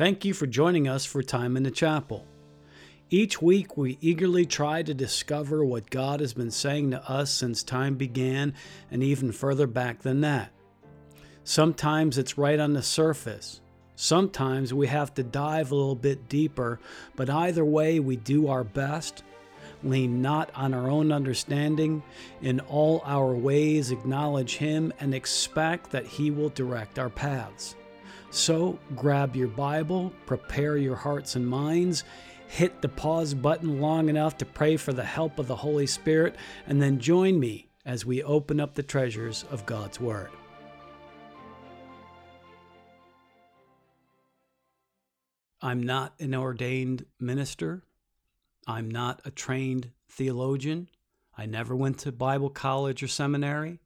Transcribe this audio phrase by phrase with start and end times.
[0.00, 2.26] Thank you for joining us for Time in the Chapel.
[3.10, 7.62] Each week, we eagerly try to discover what God has been saying to us since
[7.62, 8.54] time began
[8.90, 10.52] and even further back than that.
[11.44, 13.60] Sometimes it's right on the surface.
[13.94, 16.80] Sometimes we have to dive a little bit deeper,
[17.14, 19.22] but either way, we do our best.
[19.82, 22.02] Lean not on our own understanding.
[22.40, 27.76] In all our ways, acknowledge Him and expect that He will direct our paths.
[28.30, 32.04] So grab your Bible, prepare your hearts and minds,
[32.46, 36.36] hit the pause button long enough to pray for the help of the Holy Spirit,
[36.66, 40.30] and then join me as we open up the treasures of God's Word.
[45.60, 47.82] I'm not an ordained minister.
[48.66, 50.88] I'm not a trained theologian.
[51.36, 53.80] I never went to Bible college or seminary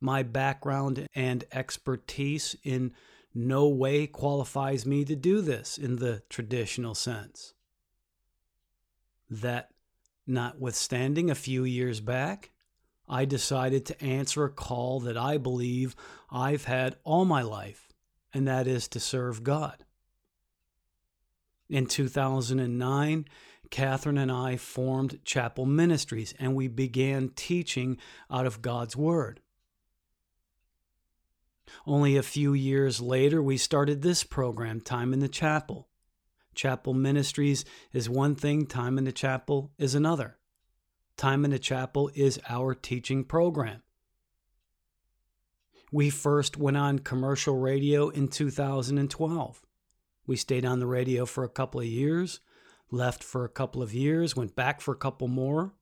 [0.00, 2.92] my background and expertise in
[3.34, 7.54] no way qualifies me to do this in the traditional sense.
[9.28, 9.70] That
[10.26, 12.50] notwithstanding, a few years back,
[13.08, 15.96] I decided to answer a call that I believe
[16.30, 17.92] I've had all my life,
[18.32, 19.84] and that is to serve God.
[21.68, 23.26] In 2009,
[23.70, 27.98] Catherine and I formed Chapel Ministries, and we began teaching
[28.30, 29.40] out of God's Word.
[31.86, 35.88] Only a few years later, we started this program, Time in the Chapel.
[36.54, 40.36] Chapel Ministries is one thing, Time in the Chapel is another.
[41.16, 43.82] Time in the Chapel is our teaching program.
[45.92, 49.66] We first went on commercial radio in 2012.
[50.26, 52.40] We stayed on the radio for a couple of years,
[52.90, 55.74] left for a couple of years, went back for a couple more.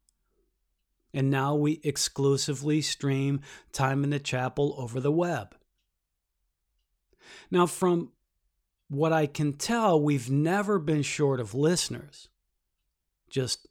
[1.12, 3.41] And now we exclusively stream
[3.73, 5.55] Time in the Chapel over the web.
[7.50, 8.12] Now, from
[8.88, 12.28] what I can tell, we've never been short of listeners,
[13.30, 13.68] just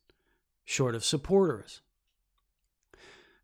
[0.66, 1.82] short of supporters.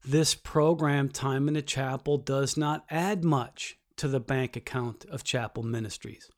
[0.06, 5.24] This program, Time in the Chapel, does not add much to the bank account of
[5.24, 6.30] Chapel Ministries.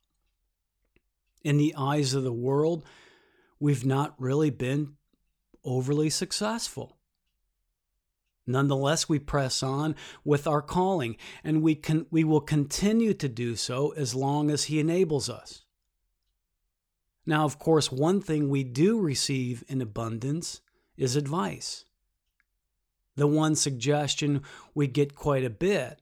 [1.42, 2.84] In the eyes of the world,
[3.58, 4.94] we've not really been
[5.64, 6.95] overly successful.
[8.46, 13.56] Nonetheless, we press on with our calling, and we, can, we will continue to do
[13.56, 15.64] so as long as He enables us.
[17.26, 20.60] Now, of course, one thing we do receive in abundance
[20.96, 21.84] is advice.
[23.16, 24.42] The one suggestion
[24.74, 26.00] we get quite a bit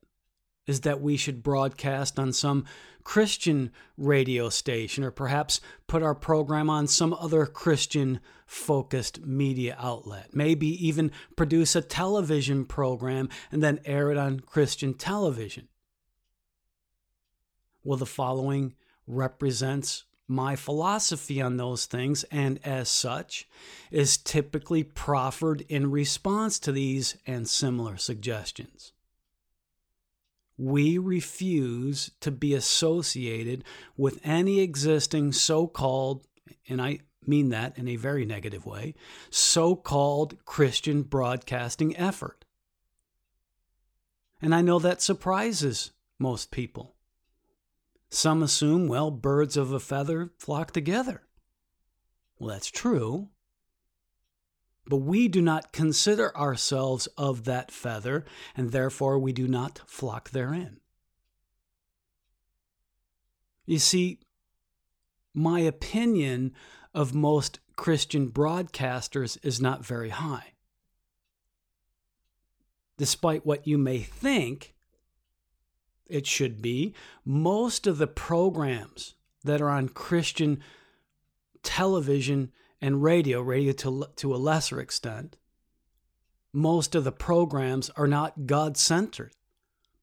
[0.66, 2.64] is that we should broadcast on some
[3.04, 10.30] Christian radio station or perhaps put our program on some other Christian focused media outlet.
[10.32, 15.68] Maybe even produce a television program and then air it on Christian television.
[17.84, 18.74] Well, the following
[19.06, 23.46] represents my philosophy on those things, and as such,
[23.90, 28.94] is typically proffered in response to these and similar suggestions
[30.56, 33.64] we refuse to be associated
[33.96, 36.26] with any existing so called,
[36.68, 38.94] and I mean that in a very negative way,
[39.30, 42.44] so called Christian broadcasting effort.
[44.40, 46.94] And I know that surprises most people.
[48.10, 51.22] Some assume, well, birds of a feather flock together.
[52.38, 53.30] Well, that's true
[54.86, 58.24] but we do not consider ourselves of that feather,
[58.56, 60.78] and therefore we do not flock therein.
[63.66, 64.20] You see,
[65.32, 66.52] my opinion
[66.92, 70.52] of most Christian broadcasters is not very high.
[72.96, 74.74] Despite what you may think
[76.06, 80.60] it should be, most of the programs that are on Christian
[81.62, 82.52] television
[82.84, 85.38] and radio, radio to, to a lesser extent,
[86.52, 89.32] most of the programs are not God centered,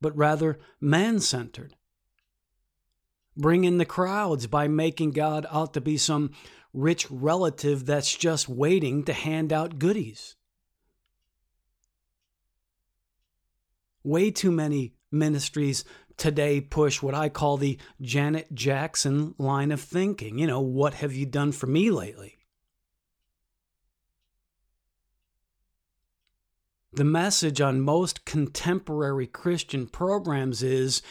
[0.02, 1.76] but rather man centered.
[3.38, 6.32] Bring in the crowds by making God out to be some
[6.74, 10.36] rich relative that's just waiting to hand out goodies.
[14.04, 15.86] Way too many ministries
[16.18, 20.40] today push what I call the Janet Jackson line of thinking.
[20.40, 22.40] You know, what have you done for me lately?
[26.94, 31.02] The message on most contemporary Christian programs is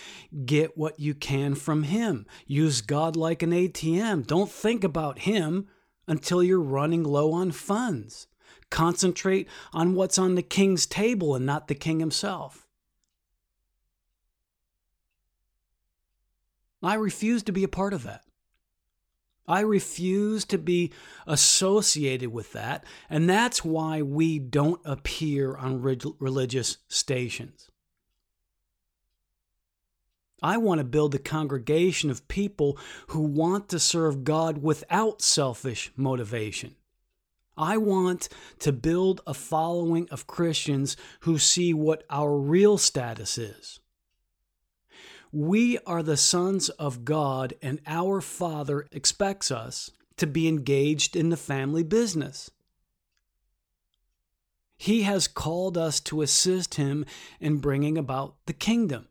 [0.45, 2.27] get what you can from Him.
[2.47, 4.27] Use God like an ATM.
[4.27, 5.69] Don't think about Him
[6.07, 8.27] until you're running low on funds.
[8.69, 12.67] Concentrate on what's on the king's table and not the king himself.
[16.83, 18.23] I refuse to be a part of that.
[19.47, 20.93] I refuse to be
[21.27, 27.71] associated with that, and that's why we don't appear on religious stations.
[30.43, 32.79] I want to build a congregation of people
[33.09, 36.77] who want to serve God without selfish motivation.
[37.57, 43.81] I want to build a following of Christians who see what our real status is.
[45.33, 51.29] We are the sons of God, and our Father expects us to be engaged in
[51.29, 52.51] the family business.
[54.77, 57.05] He has called us to assist Him
[57.39, 59.07] in bringing about the kingdom.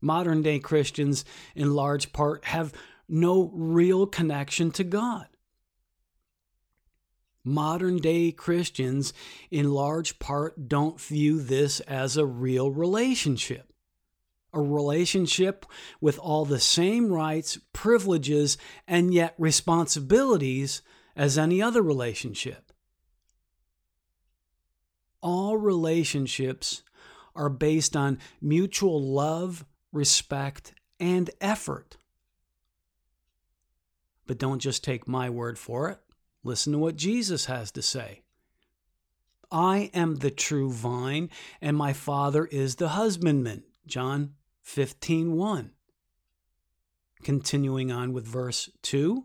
[0.00, 1.24] Modern day Christians,
[1.56, 2.72] in large part, have
[3.08, 5.26] no real connection to God.
[7.42, 9.12] Modern day Christians,
[9.50, 13.72] in large part, don't view this as a real relationship.
[14.52, 15.66] A relationship
[16.00, 18.56] with all the same rights, privileges,
[18.88, 20.82] and yet responsibilities
[21.14, 22.72] as any other relationship.
[25.20, 26.82] All relationships
[27.34, 31.96] are based on mutual love, respect, and effort.
[34.26, 35.98] But don't just take my word for it.
[36.42, 38.22] Listen to what Jesus has to say.
[39.50, 43.62] I am the true vine, and my Father is the husbandman.
[43.86, 45.70] John 15 1.
[47.22, 49.24] Continuing on with verse 2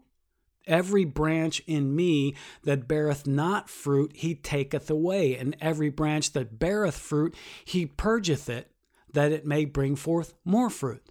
[0.67, 6.59] Every branch in me that beareth not fruit, he taketh away, and every branch that
[6.59, 7.35] beareth fruit,
[7.65, 8.71] he purgeth it,
[9.11, 11.03] that it may bring forth more fruit.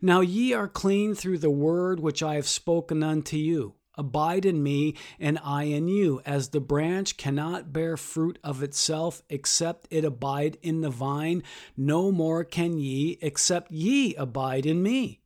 [0.00, 3.74] Now ye are clean through the word which I have spoken unto you.
[3.96, 9.22] Abide in me, and I in you, as the branch cannot bear fruit of itself
[9.28, 11.42] except it abide in the vine,
[11.76, 15.20] no more can ye except ye abide in me.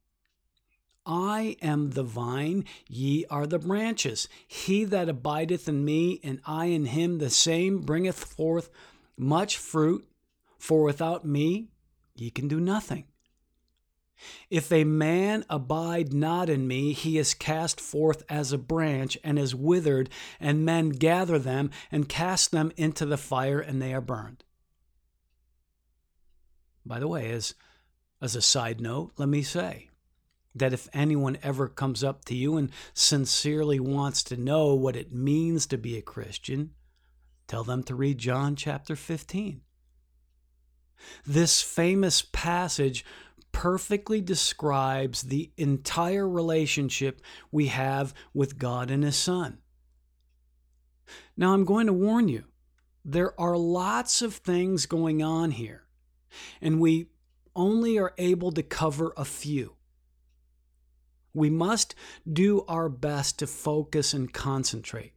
[1.07, 4.29] I am the vine, ye are the branches.
[4.47, 8.69] He that abideth in me, and I in him, the same bringeth forth
[9.17, 10.07] much fruit,
[10.59, 11.69] for without me
[12.15, 13.05] ye can do nothing.
[14.51, 19.39] If a man abide not in me, he is cast forth as a branch and
[19.39, 20.11] is withered,
[20.41, 24.45] and men gather them and cast them into the fire, and they are burned.
[26.85, 27.55] By the way, as,
[28.21, 29.91] as a side note, let me say
[30.55, 35.13] that if anyone ever comes up to you and sincerely wants to know what it
[35.13, 36.71] means to be a Christian,
[37.47, 39.61] tell them to read John chapter 15.
[41.27, 43.05] This famous passage
[43.59, 47.21] perfectly describes the entire relationship
[47.51, 49.59] we have with God and His Son.
[51.37, 52.45] Now, I'm going to warn you,
[53.05, 55.89] there are lots of things going on here,
[56.63, 57.09] and we
[57.57, 59.75] only are able to cover a few.
[61.35, 61.97] We must
[62.33, 65.15] do our best to focus and concentrate.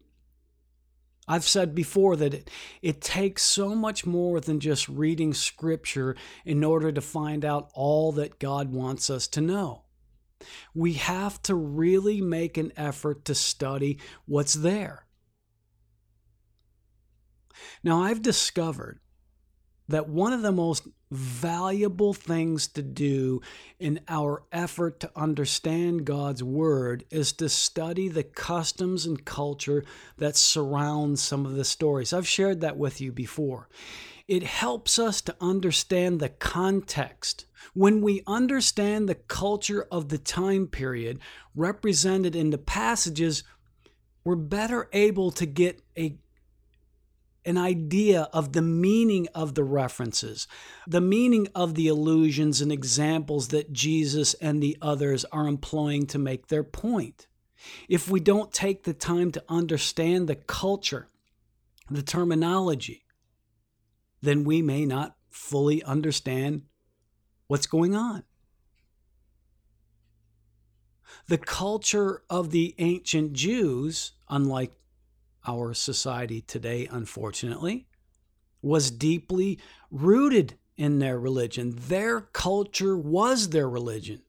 [1.27, 2.50] I've said before that it,
[2.81, 6.15] it takes so much more than just reading scripture
[6.45, 9.83] in order to find out all that God wants us to know.
[10.73, 15.06] We have to really make an effort to study what's there.
[17.83, 19.00] Now, I've discovered
[19.91, 23.41] that one of the most valuable things to do
[23.79, 29.83] in our effort to understand God's Word is to study the customs and culture
[30.17, 32.13] that surround some of the stories.
[32.13, 33.67] I've shared that with you before.
[34.27, 37.45] It helps us to understand the context.
[37.74, 41.19] When we understand the culture of the time period
[41.55, 43.43] represented in the passages,
[44.24, 46.17] we're better able to get a
[47.45, 50.48] an idea of the meaning of the references,
[50.88, 56.19] the meaning of the allusions and examples that Jesus and the others are employing to
[56.19, 57.27] make their point.
[57.88, 61.10] If we don't take the time to understand the culture,
[61.89, 63.05] the terminology,
[64.21, 66.63] then we may not fully understand
[67.48, 68.24] what's going on.
[71.27, 74.74] The culture of the ancient Jews, unlike
[75.48, 77.88] our society today, unfortunately,
[78.62, 81.74] was deeply rooted in their religion.
[81.75, 84.21] Their culture was their religion.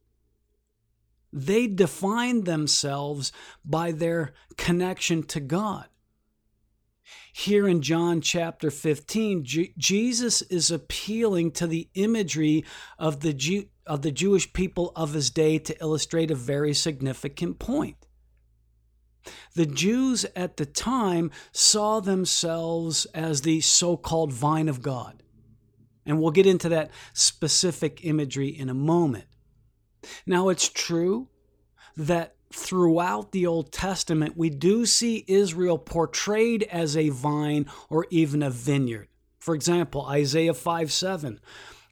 [1.33, 3.33] They defined themselves
[3.64, 5.87] by their connection to God.
[7.33, 12.64] Here in John chapter 15, J- Jesus is appealing to the imagery
[12.99, 17.59] of the, Jew- of the Jewish people of his day to illustrate a very significant
[17.59, 17.97] point.
[19.55, 25.23] The Jews at the time saw themselves as the so called vine of God.
[26.05, 29.26] And we'll get into that specific imagery in a moment.
[30.26, 31.29] Now, it's true
[31.97, 38.43] that throughout the Old Testament, we do see Israel portrayed as a vine or even
[38.43, 39.09] a vineyard.
[39.38, 41.41] For example, Isaiah 5 7.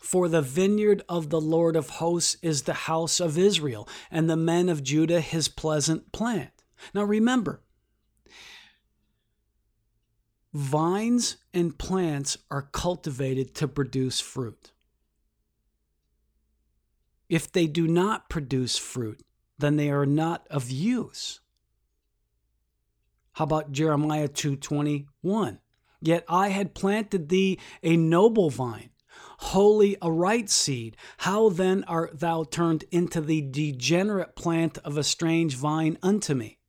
[0.00, 4.36] For the vineyard of the Lord of hosts is the house of Israel, and the
[4.36, 6.50] men of Judah his pleasant plant.
[6.94, 7.62] Now remember,
[10.52, 14.72] vines and plants are cultivated to produce fruit.
[17.28, 19.22] If they do not produce fruit,
[19.58, 21.40] then they are not of use.
[23.32, 25.60] How about Jeremiah 2:21?
[26.00, 28.90] Yet I had planted thee a noble vine,
[29.38, 30.96] wholly a right seed.
[31.18, 36.59] How then art thou turned into the degenerate plant of a strange vine unto me?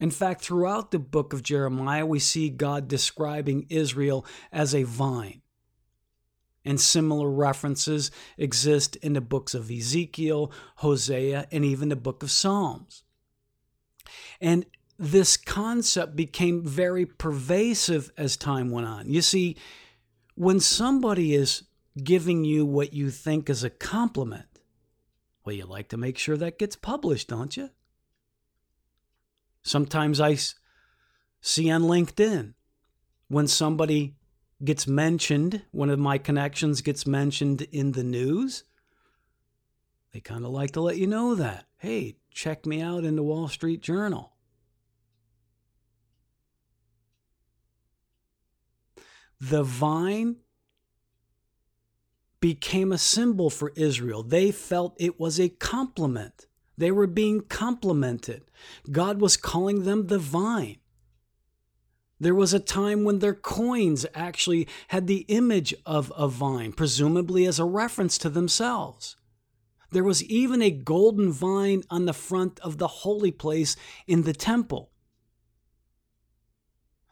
[0.00, 5.42] In fact, throughout the book of Jeremiah, we see God describing Israel as a vine.
[6.64, 12.30] And similar references exist in the books of Ezekiel, Hosea, and even the book of
[12.30, 13.02] Psalms.
[14.40, 14.66] And
[14.98, 19.08] this concept became very pervasive as time went on.
[19.08, 19.56] You see,
[20.34, 21.64] when somebody is
[22.02, 24.46] giving you what you think is a compliment,
[25.44, 27.70] well, you like to make sure that gets published, don't you?
[29.62, 30.36] Sometimes I
[31.40, 32.54] see on LinkedIn
[33.28, 34.16] when somebody
[34.64, 38.64] gets mentioned, one of my connections gets mentioned in the news,
[40.12, 41.66] they kind of like to let you know that.
[41.78, 44.32] Hey, check me out in the Wall Street Journal.
[49.40, 50.36] The vine
[52.40, 54.22] became a symbol for Israel.
[54.22, 56.46] They felt it was a compliment.
[56.80, 58.44] They were being complimented.
[58.90, 60.78] God was calling them the vine.
[62.18, 67.44] There was a time when their coins actually had the image of a vine, presumably
[67.44, 69.16] as a reference to themselves.
[69.90, 74.32] There was even a golden vine on the front of the holy place in the
[74.32, 74.90] temple.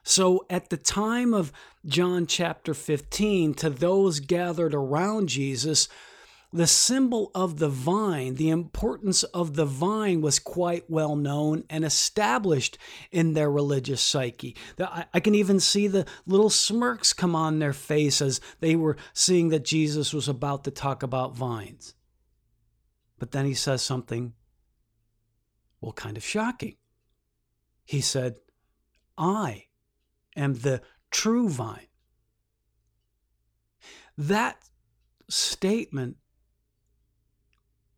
[0.03, 1.53] So, at the time of
[1.85, 5.89] John chapter 15, to those gathered around Jesus,
[6.53, 11.85] the symbol of the vine, the importance of the vine was quite well known and
[11.85, 12.79] established
[13.11, 14.57] in their religious psyche.
[15.13, 19.51] I can even see the little smirks come on their face as they were seeing
[19.51, 21.95] that Jesus was about to talk about vines.
[23.19, 24.33] But then he says something,
[25.81, 26.77] well, kind of shocking.
[27.85, 28.37] He said,
[29.19, 29.67] I
[30.35, 31.89] am the true vine.
[34.17, 34.57] That
[35.29, 36.17] statement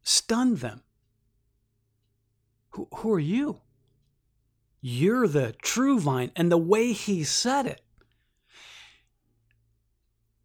[0.02, 0.82] stunned them.
[2.70, 3.60] Who, who are you?
[4.80, 6.30] You're the true vine.
[6.34, 7.82] And the way he said it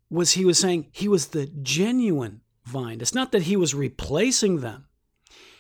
[0.10, 3.02] was he was saying he was the genuine vine.
[3.02, 4.88] It's not that he was replacing them.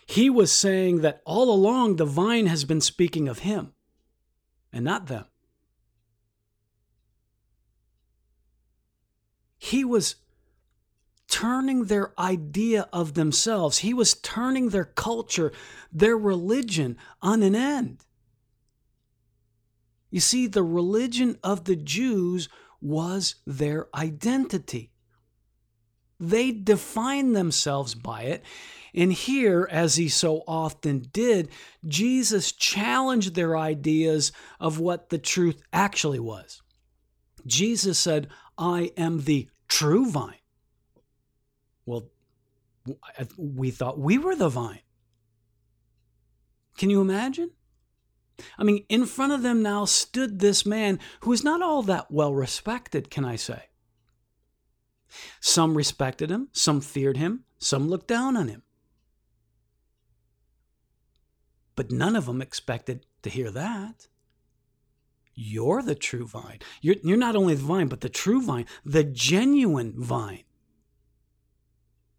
[0.08, 3.74] He was saying that all along the vine has been speaking of him
[4.72, 5.25] and not them.
[9.58, 10.16] He was
[11.36, 15.51] turning their idea of themselves, he was turning their culture,
[15.92, 18.06] their religion on an end.
[20.10, 22.48] You see, the religion of the Jews
[22.80, 24.94] was their identity.
[26.22, 28.46] They defined themselves by it.
[28.94, 31.50] And here, as he so often did,
[31.86, 36.62] Jesus challenged their ideas of what the truth actually was.
[37.46, 40.36] Jesus said, I am the true vine.
[41.86, 42.10] Well,
[43.38, 44.80] we thought we were the vine.
[46.77, 47.51] Can you imagine?
[48.58, 52.12] I mean, in front of them now stood this man who is not all that
[52.12, 53.70] well respected, can I say?
[55.39, 58.63] Some respected him, some feared him, some looked down on him.
[61.75, 64.08] But none of them expected to hear that.
[65.34, 66.60] You're the true vine.
[66.82, 70.45] You're, you're not only the vine, but the true vine, the genuine vine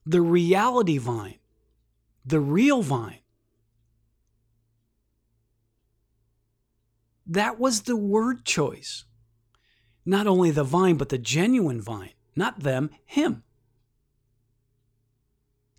[0.07, 1.39] the reality vine,
[2.25, 3.19] the real vine.
[7.27, 9.05] That was the word choice.
[10.05, 12.13] Not only the vine, but the genuine vine.
[12.37, 13.43] Not them, him.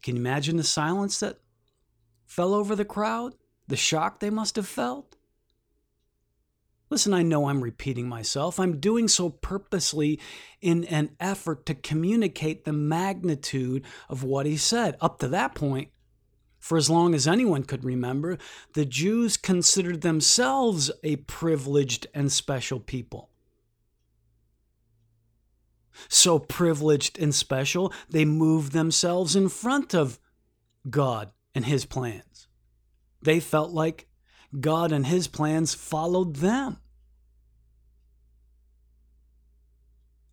[0.04, 1.40] Can you imagine the silence that
[2.26, 3.36] fell over the crowd?
[3.68, 5.17] The shock they must have felt?
[6.90, 8.60] Listen, I know I'm repeating myself.
[8.60, 10.20] I'm doing so purposely
[10.62, 14.96] in an effort to communicate the magnitude of what he said.
[15.02, 15.90] Up to that point,
[16.60, 18.38] for as long as anyone could remember,
[18.74, 23.30] the Jews considered themselves a privileged and special people.
[26.10, 30.20] so privileged and special, they moved themselves in front of
[30.90, 32.48] God and His plans.
[33.22, 34.08] They felt like
[34.60, 36.78] God and His plans followed them.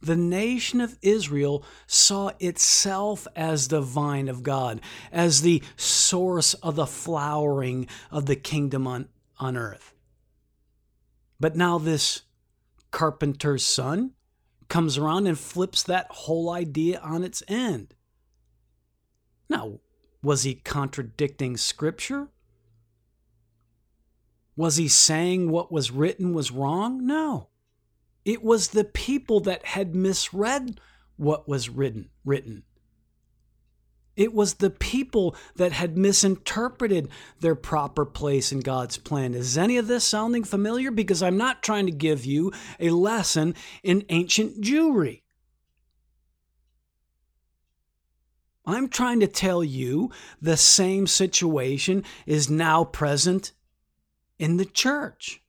[0.00, 6.76] The nation of Israel saw itself as the vine of God, as the source of
[6.76, 9.94] the flowering of the kingdom on, on earth.
[11.40, 12.23] But now, this
[12.90, 14.12] carpenter's son
[14.68, 17.94] comes around and flips that whole idea on its end.
[19.49, 19.80] Now,
[20.23, 22.28] was he contradicting scripture?
[24.56, 27.06] Was he saying what was written was wrong?
[27.06, 27.49] No.
[28.25, 30.80] It was the people that had misread
[31.16, 32.62] what was written, written.
[34.16, 37.08] It was the people that had misinterpreted
[37.40, 39.34] their proper place in God's plan.
[39.34, 40.90] Is any of this sounding familiar?
[40.92, 45.23] Because I'm not trying to give you a lesson in ancient Jewry.
[48.64, 53.52] I'm trying to tell you the same situation is now present
[54.38, 55.40] in the church.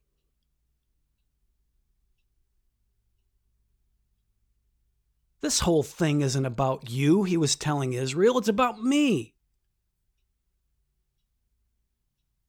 [5.41, 8.39] This whole thing isn't about you, he was telling Israel.
[8.39, 9.35] It's about me.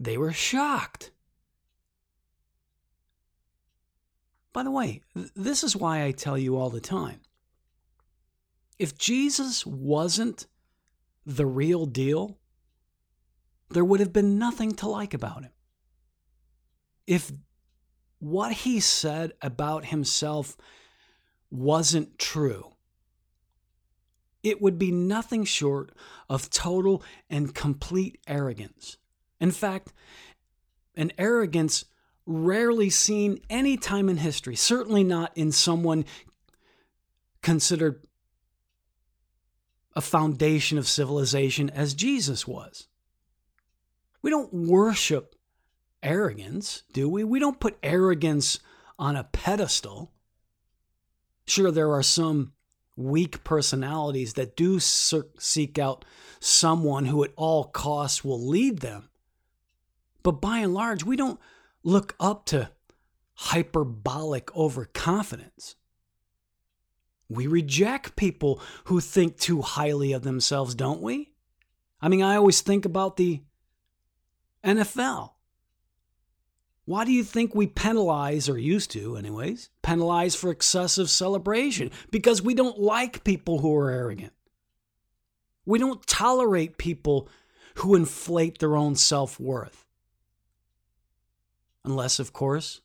[0.01, 1.11] They were shocked.
[4.53, 7.21] By the way, this is why I tell you all the time.
[8.79, 10.47] If Jesus wasn't
[11.27, 12.39] the real deal,
[13.69, 15.53] there would have been nothing to like about him.
[17.07, 17.33] If
[18.19, 20.57] what he said about himself
[21.51, 22.73] wasn't true,
[24.43, 25.93] it would be nothing short
[26.29, 28.97] of total and complete arrogance.
[29.41, 29.93] In fact,
[30.95, 31.85] an arrogance
[32.27, 36.05] rarely seen any time in history, certainly not in someone
[37.43, 38.05] considered
[39.95, 42.89] a foundation of civilization as Jesus was.
[44.23, 45.36] We don't worship
[46.07, 47.25] arrogance, do we?
[47.25, 48.61] We don't put arrogance
[48.99, 50.13] on a pedestal.
[51.47, 52.53] Sure, there are some
[52.97, 56.05] weak personalities that do seek out
[56.41, 59.11] someone who at all costs will lead them.
[60.23, 61.39] But by and large, we don't
[61.83, 62.71] look up to
[63.35, 65.77] hyperbolic overconfidence.
[67.29, 71.33] We reject people who think too highly of themselves, don't we?
[72.01, 73.43] I mean, I always think about the
[74.65, 75.33] NFL.
[76.87, 81.91] Why do you think we penalize, or used to, anyways, penalize for excessive celebration?
[82.13, 84.33] Because we don't like people who are arrogant.
[85.65, 87.29] We don't tolerate people
[87.77, 89.85] who inflate their own self worth.
[91.85, 92.81] Unless, of course,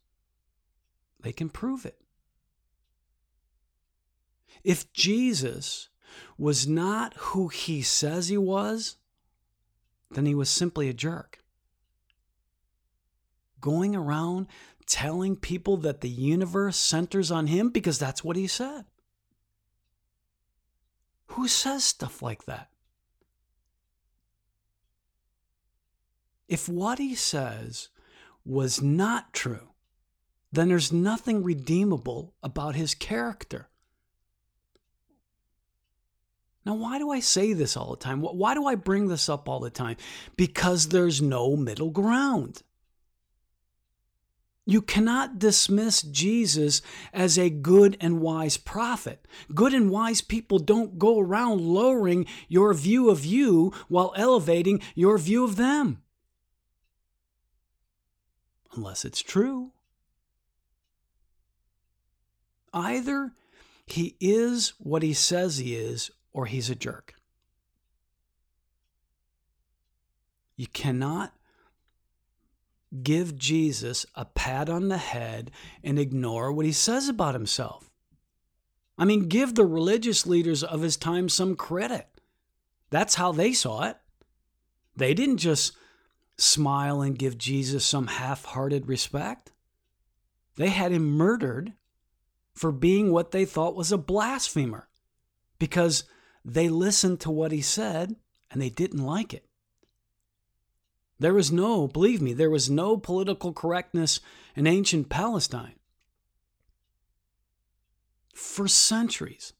[1.22, 2.02] they can prove it.
[4.64, 5.90] If Jesus
[6.40, 8.98] was not who he says he was,
[10.10, 11.41] then he was simply a jerk
[13.62, 14.48] going around
[14.86, 18.84] telling people that the universe centers on him because that's what he said.
[21.28, 22.70] Who says stuff like that?
[26.50, 27.88] If what he says
[28.44, 29.70] was not true,
[30.52, 33.70] then there's nothing redeemable about his character.
[36.66, 38.22] Now, why do I say this all the time?
[38.22, 39.96] Why do I bring this up all the time?
[40.36, 42.62] Because there's no middle ground.
[44.66, 49.26] You cannot dismiss Jesus as a good and wise prophet.
[49.54, 55.18] Good and wise people don't go around lowering your view of you while elevating your
[55.18, 56.04] view of them.
[58.76, 59.72] Unless it's true.
[62.74, 63.34] Either
[63.86, 67.16] he is what he says he is, or he's a jerk.
[70.56, 71.34] You cannot
[73.04, 75.52] give Jesus a pat on the head
[75.84, 77.90] and ignore what he says about himself.
[78.98, 82.08] I mean, give the religious leaders of his time some credit.
[82.90, 83.98] That's how they saw it.
[84.96, 85.74] They didn't just
[86.38, 89.52] smile and give Jesus some half hearted respect.
[90.56, 91.74] They had him murdered
[92.54, 94.90] for being what they thought was a blasphemer
[95.58, 96.04] because
[96.44, 98.16] they listened to what he said
[98.52, 99.46] and they didn't like it.
[101.22, 104.22] There was no, believe me, there was no political correctness
[104.56, 105.76] in ancient Palestine.
[108.34, 109.54] For centuries,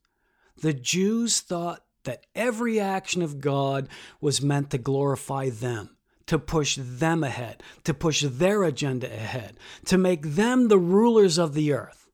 [0.58, 6.80] the Jews thought that every action of God was meant to glorify them, to push
[6.82, 12.10] them ahead, to push their agenda ahead, to make them the rulers of the earth,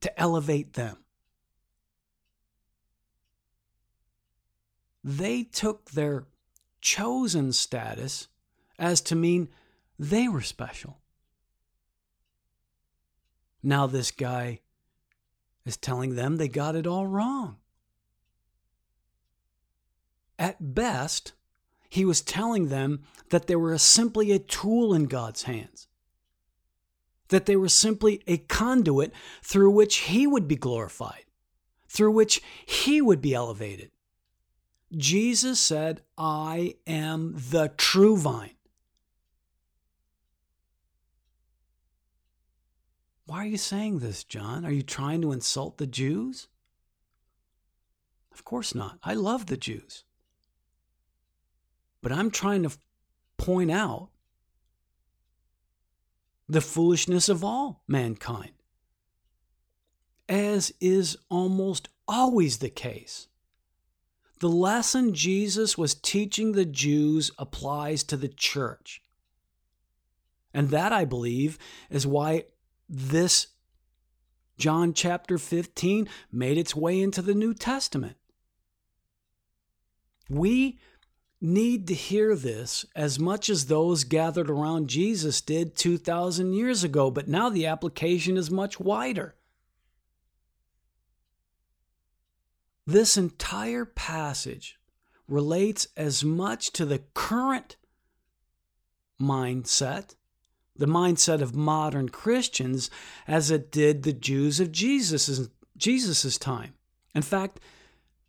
[0.00, 0.96] to elevate them.
[5.04, 6.26] They took their
[6.82, 8.28] chosen status
[8.78, 9.48] as to mean
[9.98, 10.98] they were special.
[13.62, 14.60] Now, this guy
[15.64, 17.56] is telling them they got it all wrong.
[20.38, 21.32] At best,
[21.88, 25.86] he was telling them that they were simply a tool in God's hands,
[27.28, 31.24] that they were simply a conduit through which he would be glorified,
[31.86, 33.92] through which he would be elevated.
[34.96, 38.50] Jesus said, I am the true vine.
[43.24, 44.66] Why are you saying this, John?
[44.66, 46.48] Are you trying to insult the Jews?
[48.32, 48.98] Of course not.
[49.02, 50.04] I love the Jews.
[52.02, 52.76] But I'm trying to
[53.38, 54.10] point out
[56.48, 58.52] the foolishness of all mankind,
[60.28, 63.28] as is almost always the case.
[64.42, 69.00] The lesson Jesus was teaching the Jews applies to the church.
[70.52, 72.46] And that, I believe, is why
[72.88, 73.46] this
[74.58, 78.16] John chapter 15 made its way into the New Testament.
[80.28, 80.80] We
[81.40, 87.12] need to hear this as much as those gathered around Jesus did 2,000 years ago,
[87.12, 89.36] but now the application is much wider.
[92.86, 94.78] This entire passage
[95.28, 97.76] relates as much to the current
[99.20, 100.14] mindset
[100.76, 102.90] the mindset of modern Christians
[103.26, 106.74] as it did the Jews of Jesus's, Jesus's time.
[107.14, 107.60] In fact,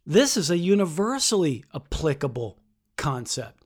[0.06, 2.60] this is a universally applicable
[2.98, 3.66] concept.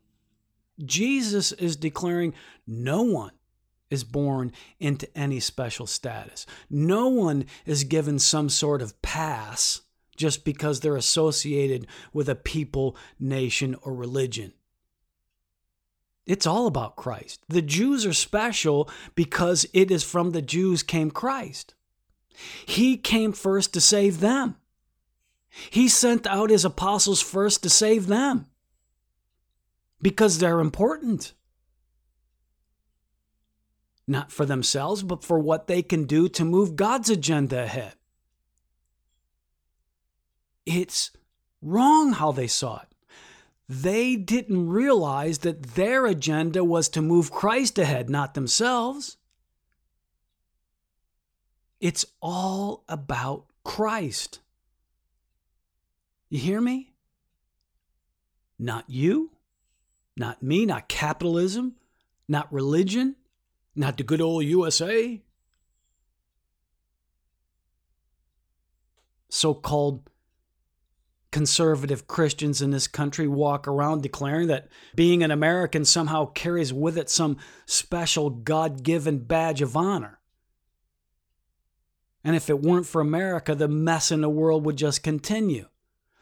[0.86, 2.36] Jesus is declaring
[2.68, 3.32] no one
[3.90, 6.46] is born into any special status.
[6.70, 9.82] No one is given some sort of pass
[10.18, 14.54] just because they're associated with a people, nation, or religion.
[16.26, 17.42] It's all about Christ.
[17.48, 21.74] The Jews are special because it is from the Jews came Christ.
[22.66, 24.58] He came first to save them.
[25.70, 28.48] He sent out his apostles first to save them
[30.02, 31.34] because they're important.
[34.08, 37.97] Not for themselves, but for what they can do to move God's agenda ahead.
[40.68, 41.10] It's
[41.62, 42.88] wrong how they saw it
[43.70, 49.18] they didn't realize that their agenda was to move Christ ahead, not themselves.
[51.82, 54.40] It's all about Christ.
[56.30, 56.94] You hear me?
[58.58, 59.32] Not you,
[60.16, 61.76] not me, not capitalism,
[62.28, 63.16] not religion,
[63.76, 65.22] not the good old USA.
[69.30, 70.10] So called
[71.32, 76.98] conservative Christians in this country walk around declaring that being an American somehow carries with
[76.98, 80.20] it some special God given badge of honor.
[82.24, 85.68] And if it weren't for America, the mess in the world would just continue.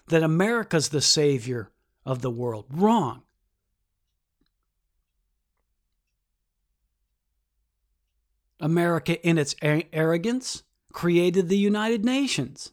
[0.08, 1.72] That America's the savior
[2.06, 2.66] of the world.
[2.70, 3.24] Wrong.
[8.60, 10.64] America, in its arrogance,
[10.94, 12.72] created the United Nations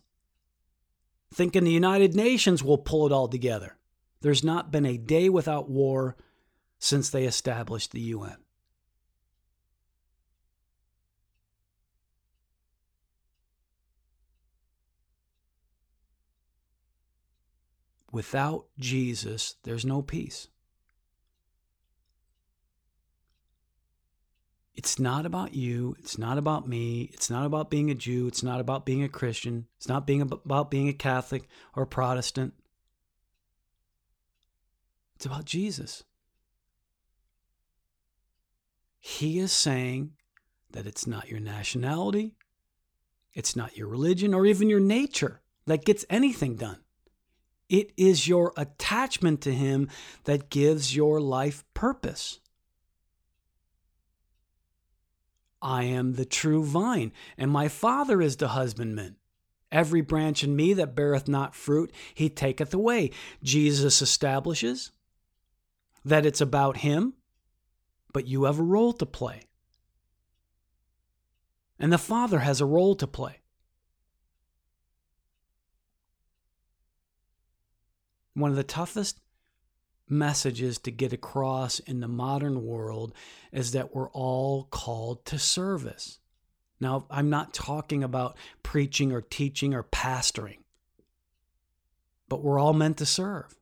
[1.32, 3.76] thinking the United Nations will pull it all together.
[4.20, 6.16] There's not been a day without war
[6.78, 8.36] since they established the UN.
[18.12, 20.48] Without Jesus, there's no peace.
[24.74, 25.96] It's not about you.
[25.98, 27.10] It's not about me.
[27.12, 28.26] It's not about being a Jew.
[28.26, 29.66] It's not about being a Christian.
[29.76, 32.54] It's not being about being a Catholic or a Protestant.
[35.16, 36.04] It's about Jesus.
[38.98, 40.12] He is saying
[40.70, 42.34] that it's not your nationality,
[43.34, 46.78] it's not your religion, or even your nature that gets anything done.
[47.68, 49.88] It is your attachment to Him
[50.24, 52.40] that gives your life purpose.
[55.62, 59.16] I am the true vine, and my Father is the husbandman.
[59.70, 63.10] Every branch in me that beareth not fruit, he taketh away.
[63.42, 64.90] Jesus establishes
[66.04, 67.14] that it's about him,
[68.12, 69.42] but you have a role to play.
[71.78, 73.38] And the Father has a role to play.
[78.34, 79.20] One of the toughest
[80.12, 83.14] messages to get across in the modern world
[83.50, 86.20] is that we're all called to service.
[86.80, 90.58] Now, I'm not talking about preaching or teaching or pastoring,
[92.28, 93.56] but we're all meant to serve.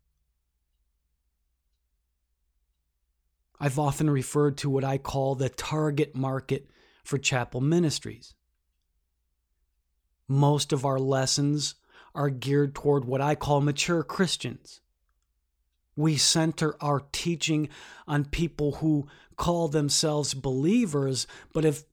[3.58, 6.66] I've often referred to what I call the target market
[7.04, 8.34] for chapel ministries.
[10.26, 11.74] Most of our lessons
[12.14, 14.80] are geared toward what I call mature Christians
[16.00, 17.68] we center our teaching
[18.08, 21.84] on people who call themselves believers but have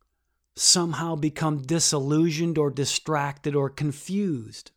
[0.55, 4.71] somehow become disillusioned or distracted or confused.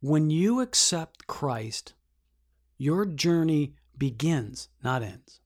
[0.00, 1.92] When you accept Christ,
[2.78, 5.40] your journey begins, not ends.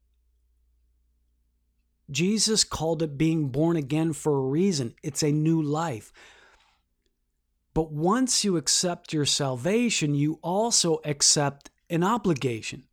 [2.11, 4.95] Jesus called it being born again for a reason.
[5.03, 6.12] It's a new life.
[7.77, 12.85] But once you accept your salvation, you also accept an obligation,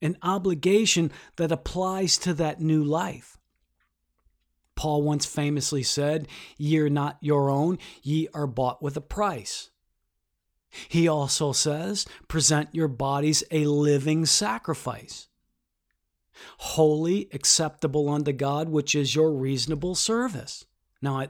[0.00, 3.36] an obligation that applies to that new life.
[4.76, 9.70] Paul once famously said, Ye are not your own, ye are bought with a price.
[10.88, 15.26] He also says, present your bodies a living sacrifice,
[16.58, 20.64] holy, acceptable unto God, which is your reasonable service.
[21.02, 21.28] Now, I,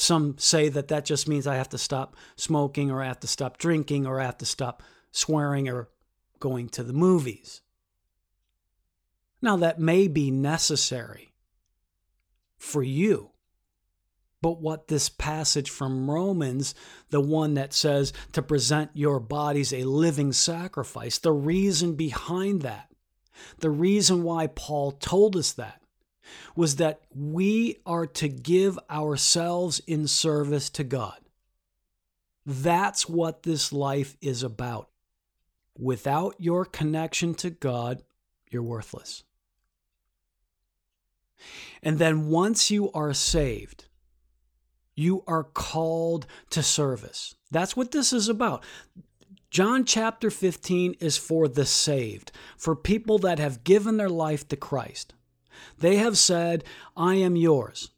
[0.00, 3.26] some say that that just means I have to stop smoking or I have to
[3.26, 4.82] stop drinking or I have to stop
[5.12, 5.90] swearing or
[6.38, 7.60] going to the movies.
[9.42, 11.34] Now, that may be necessary
[12.58, 13.30] for you.
[14.42, 16.74] But what this passage from Romans,
[17.10, 22.90] the one that says to present your bodies a living sacrifice, the reason behind that,
[23.58, 25.79] the reason why Paul told us that,
[26.54, 31.18] was that we are to give ourselves in service to God.
[32.46, 34.88] That's what this life is about.
[35.78, 38.02] Without your connection to God,
[38.50, 39.22] you're worthless.
[41.82, 43.86] And then once you are saved,
[44.94, 47.34] you are called to service.
[47.50, 48.62] That's what this is about.
[49.50, 54.56] John chapter 15 is for the saved, for people that have given their life to
[54.56, 55.14] Christ.
[55.78, 56.64] They have said,
[56.96, 57.90] I am yours.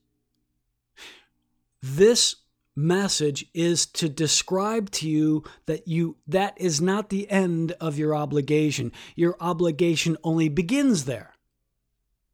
[1.83, 2.37] This
[2.75, 8.15] message is to describe to you that you that is not the end of your
[8.15, 8.93] obligation.
[9.15, 11.35] Your obligation only begins there.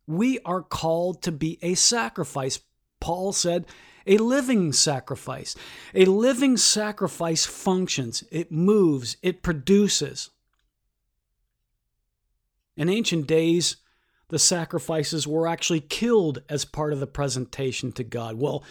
[0.07, 2.61] We are called to be a sacrifice.
[3.01, 3.67] Paul said,
[4.07, 5.55] a living sacrifice.
[5.95, 10.31] A living sacrifice functions, it moves, it produces.
[12.77, 13.77] In ancient days,
[14.29, 18.37] the sacrifices were actually killed as part of the presentation to God.
[18.37, 18.63] Well,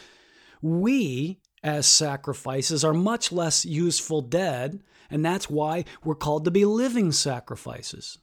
[0.62, 6.65] we, as sacrifices, are much less useful dead, and that's why we're called to be
[6.65, 8.20] living sacrifices.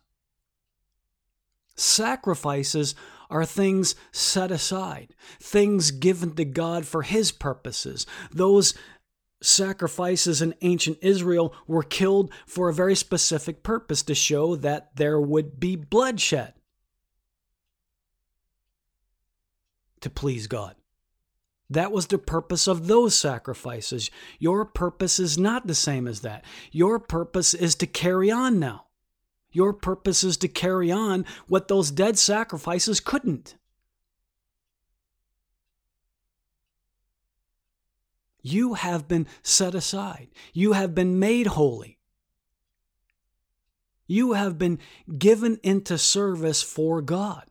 [1.76, 2.94] Sacrifices
[3.30, 8.06] are things set aside, things given to God for His purposes.
[8.30, 8.74] Those
[9.42, 15.20] sacrifices in ancient Israel were killed for a very specific purpose to show that there
[15.20, 16.54] would be bloodshed
[20.04, 20.76] to please God.
[21.70, 24.10] That was the purpose of those sacrifices.
[24.38, 26.44] Your purpose is not the same as that.
[26.70, 28.84] Your purpose is to carry on now.
[29.50, 33.56] Your purpose is to carry on what those dead sacrifices couldn't.
[38.42, 40.28] You have been set aside.
[40.52, 41.98] You have been made holy.
[44.06, 44.80] You have been
[45.16, 47.44] given into service for God.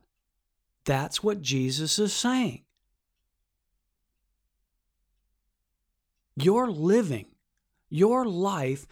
[0.84, 2.62] That's what Jesus is saying.
[6.36, 7.26] Your living,
[7.88, 8.86] your life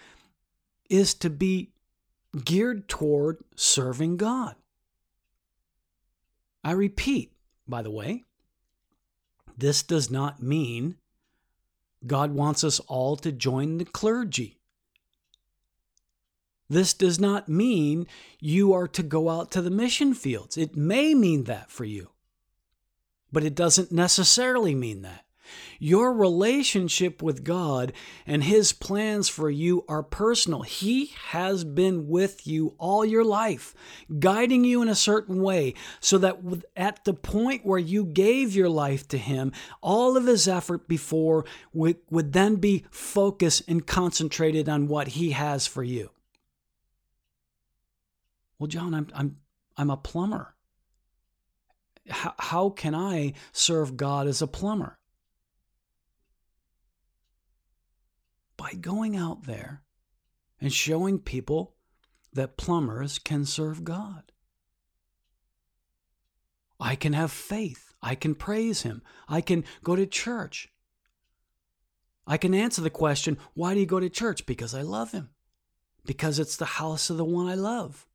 [0.89, 1.71] is to be
[2.45, 4.55] geared toward serving God.
[6.65, 7.33] I repeat,
[7.67, 8.25] by the way,
[9.57, 10.97] this does not mean
[12.07, 14.59] God wants us all to join the clergy.
[16.73, 18.07] This does not mean
[18.41, 20.57] you are to go out to the mission fields.
[20.57, 22.13] It may mean that for you,
[23.31, 25.27] but it doesn't necessarily mean that.
[25.79, 27.93] Your relationship with God
[28.27, 30.63] and His plans for you are personal.
[30.63, 33.75] He has been with you all your life,
[34.19, 36.39] guiding you in a certain way, so that
[36.75, 41.45] at the point where you gave your life to Him, all of His effort before
[41.75, 46.09] would, then be focused and concentrated on what He has for you.
[48.63, 49.37] Well, John, I'm, I'm,
[49.77, 50.55] I'm a plumber.
[52.09, 55.01] How, how can I serve God as a plumber?
[58.57, 59.83] by going out there
[60.61, 61.75] and showing people
[62.33, 64.31] that plumbers can serve God.
[66.79, 67.93] I can have faith.
[68.01, 69.03] I can praise Him.
[69.29, 70.69] I can go to church.
[72.29, 74.47] I can answer the question, why do you go to church?
[74.47, 75.31] Because I love Him.
[76.07, 78.07] Because it's the house of the one I love.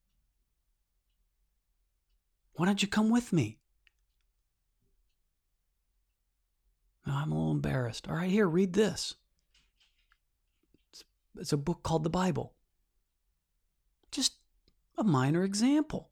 [2.57, 3.59] Why don't you come with me?
[7.05, 8.09] No, I'm a little embarrassed.
[8.09, 9.13] All right, here, read this.
[10.91, 11.03] It's,
[11.39, 12.53] it's a book called the Bible.
[14.11, 14.33] Just
[14.97, 16.09] a minor example.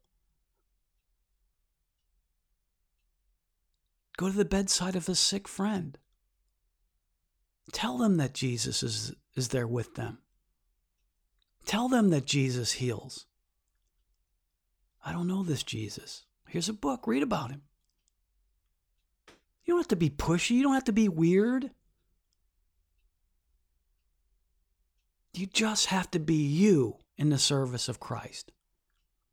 [4.16, 5.98] Go to the bedside of a sick friend.
[7.72, 10.18] Tell them that Jesus is, is there with them.
[11.66, 13.26] Tell them that Jesus heals.
[15.04, 16.25] I don't know this Jesus.
[16.48, 17.62] Here's a book, read about him.
[19.64, 21.70] You don't have to be pushy, you don't have to be weird.
[25.34, 28.52] You just have to be you in the service of Christ.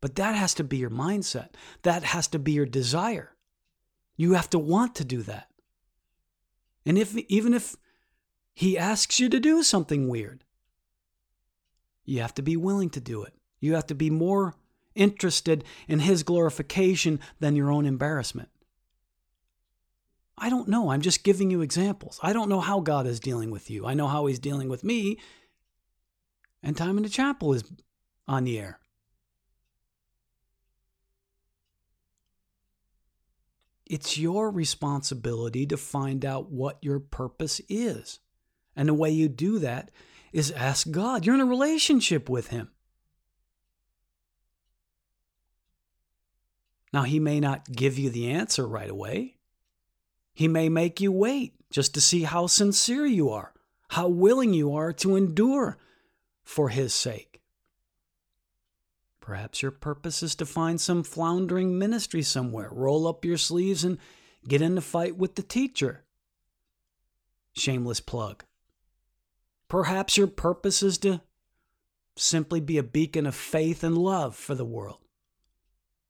[0.01, 1.49] But that has to be your mindset.
[1.83, 3.37] That has to be your desire.
[4.17, 5.47] You have to want to do that.
[6.85, 7.77] And if even if
[8.53, 10.43] he asks you to do something weird,
[12.03, 13.33] you have to be willing to do it.
[13.61, 14.55] You have to be more
[14.95, 18.49] interested in his glorification than your own embarrassment.
[20.37, 20.89] I don't know.
[20.89, 22.19] I'm just giving you examples.
[22.23, 23.85] I don't know how God is dealing with you.
[23.85, 25.19] I know how he's dealing with me.
[26.61, 27.63] And Time in the Chapel is
[28.27, 28.79] on the air.
[33.85, 38.19] It's your responsibility to find out what your purpose is.
[38.75, 39.91] And the way you do that
[40.31, 41.25] is ask God.
[41.25, 42.71] You're in a relationship with Him.
[46.93, 49.35] Now, He may not give you the answer right away.
[50.33, 53.53] He may make you wait just to see how sincere you are,
[53.89, 55.77] how willing you are to endure
[56.43, 57.41] for His sake.
[59.19, 63.97] Perhaps your purpose is to find some floundering ministry somewhere, roll up your sleeves, and
[64.47, 66.03] get in the fight with the teacher.
[67.53, 68.43] Shameless plug.
[69.69, 71.21] Perhaps your purpose is to
[72.17, 74.99] simply be a beacon of faith and love for the world.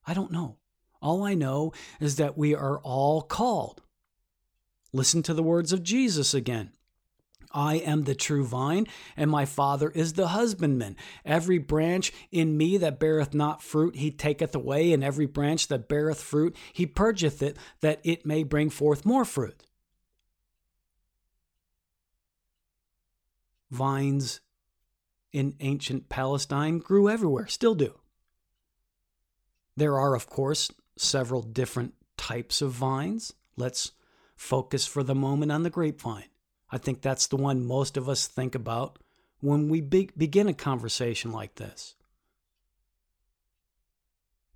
[0.05, 0.57] I don't know.
[1.03, 3.83] All I know is that we are all called.
[4.91, 6.71] Listen to the words of Jesus again.
[7.51, 10.95] I am the true vine, and my Father is the husbandman.
[11.23, 15.87] Every branch in me that beareth not fruit, he taketh away, and every branch that
[15.87, 19.61] beareth fruit, he purgeth it, that it may bring forth more fruit.
[23.73, 24.39] vines
[25.31, 27.99] in ancient Palestine grew everywhere, still do.
[29.75, 33.33] There are, of course, several different types of vines.
[33.57, 33.91] Let's
[34.35, 36.29] focus for the moment on the grapevine.
[36.71, 38.99] I think that's the one most of us think about
[39.41, 41.95] when we be- begin a conversation like this.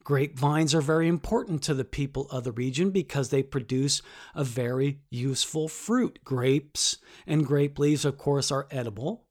[0.03, 4.01] Grapevines are very important to the people of the region because they produce
[4.33, 6.19] a very useful fruit.
[6.23, 6.97] Grapes
[7.27, 9.25] and grape leaves, of course, are edible,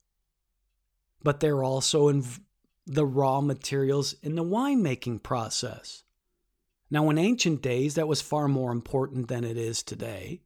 [1.23, 2.23] but they're also in
[2.85, 6.03] the raw materials in the winemaking process.
[6.89, 10.41] Now, in ancient days, that was far more important than it is today.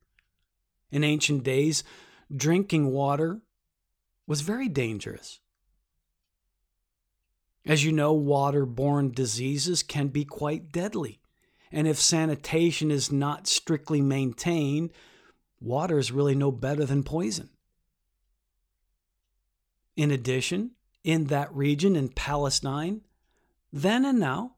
[0.92, 1.84] In ancient days,
[2.36, 3.42] drinking water
[4.28, 5.40] was very dangerous.
[7.66, 11.22] As you know, waterborne diseases can be quite deadly.
[11.72, 14.90] And if sanitation is not strictly maintained,
[15.60, 17.50] water is really no better than poison.
[19.96, 20.72] In addition,
[21.04, 23.02] in that region in Palestine,
[23.72, 24.56] then and now,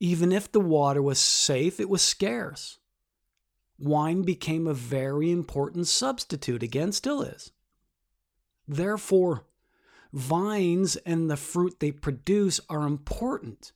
[0.00, 2.78] even if the water was safe, it was scarce.
[3.78, 7.52] Wine became a very important substitute, again, still is.
[8.66, 9.44] Therefore,
[10.12, 13.72] Vines and the fruit they produce are important,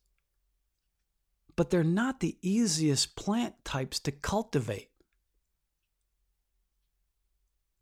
[1.54, 4.90] but they're not the easiest plant types to cultivate.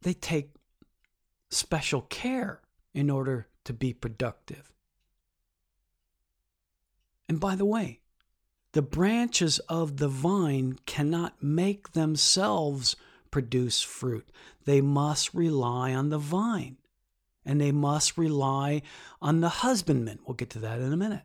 [0.02, 0.54] They take
[1.50, 2.62] special care
[2.94, 4.72] in order to be productive.
[7.28, 8.00] And by the way,
[8.78, 12.94] the branches of the vine cannot make themselves
[13.28, 14.30] produce fruit.
[14.66, 16.76] They must rely on the vine
[17.44, 18.82] and they must rely
[19.20, 20.20] on the husbandman.
[20.24, 21.24] We'll get to that in a minute.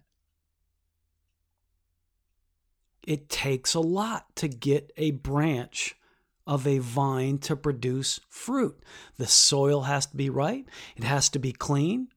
[3.05, 5.95] It takes a lot to get a branch
[6.47, 8.81] of a vine to produce fruit.
[9.17, 12.07] The soil has to be right, it has to be clean.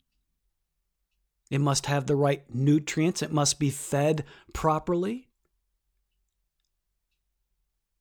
[1.51, 3.22] It must have the right nutrients.
[3.22, 5.26] It must be fed properly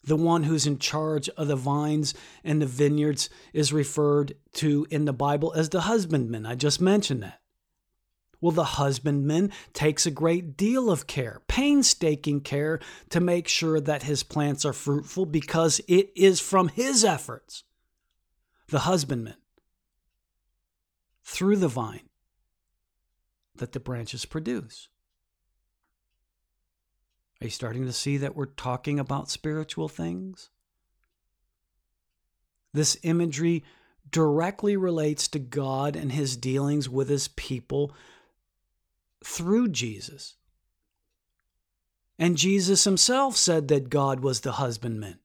[0.05, 5.05] the one who's in charge of the vines and the vineyards is referred to in
[5.05, 6.45] the Bible as the husbandman.
[6.45, 7.41] I just mentioned that.
[8.41, 12.79] Well, the husbandman takes a great deal of care, painstaking care,
[13.09, 17.63] to make sure that his plants are fruitful because it is from his efforts,
[18.67, 19.37] the husbandman,
[21.23, 22.07] through the vine,
[23.55, 24.89] that the branches produce.
[27.41, 30.49] Are you starting to see that we're talking about spiritual things?
[32.73, 33.63] This imagery
[34.09, 37.93] directly relates to God and his dealings with his people
[39.23, 40.35] through Jesus.
[42.17, 45.19] And Jesus himself said that God was the husbandman.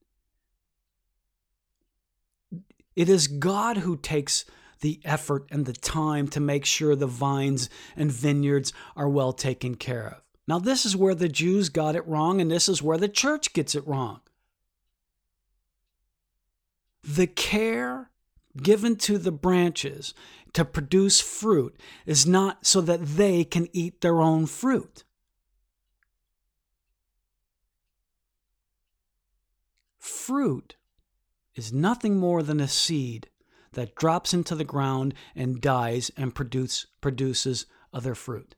[2.95, 4.43] It is God who takes
[4.81, 9.75] the effort and the time to make sure the vines and vineyards are well taken
[9.75, 10.30] care of.
[10.47, 13.53] Now, this is where the Jews got it wrong, and this is where the church
[13.53, 14.21] gets it wrong.
[17.03, 18.11] The care
[18.61, 20.13] given to the branches
[20.53, 25.03] to produce fruit is not so that they can eat their own fruit.
[29.97, 30.75] Fruit
[31.55, 33.29] is nothing more than a seed
[33.73, 38.55] that drops into the ground and dies and produce, produces other fruit.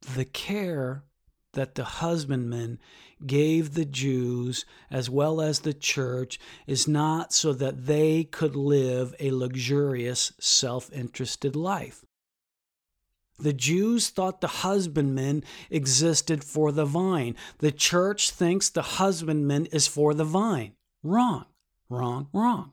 [0.00, 1.04] The care
[1.52, 2.78] that the husbandman
[3.26, 9.14] gave the Jews as well as the church is not so that they could live
[9.18, 12.04] a luxurious, self interested life.
[13.38, 17.36] The Jews thought the husbandman existed for the vine.
[17.58, 20.72] The church thinks the husbandman is for the vine.
[21.02, 21.46] Wrong,
[21.88, 22.72] wrong, wrong.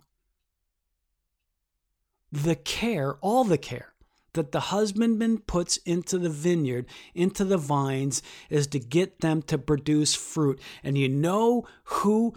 [2.31, 3.93] The care, all the care
[4.37, 9.57] that the husbandman puts into the vineyard, into the vines, is to get them to
[9.57, 10.59] produce fruit.
[10.83, 12.33] And you know who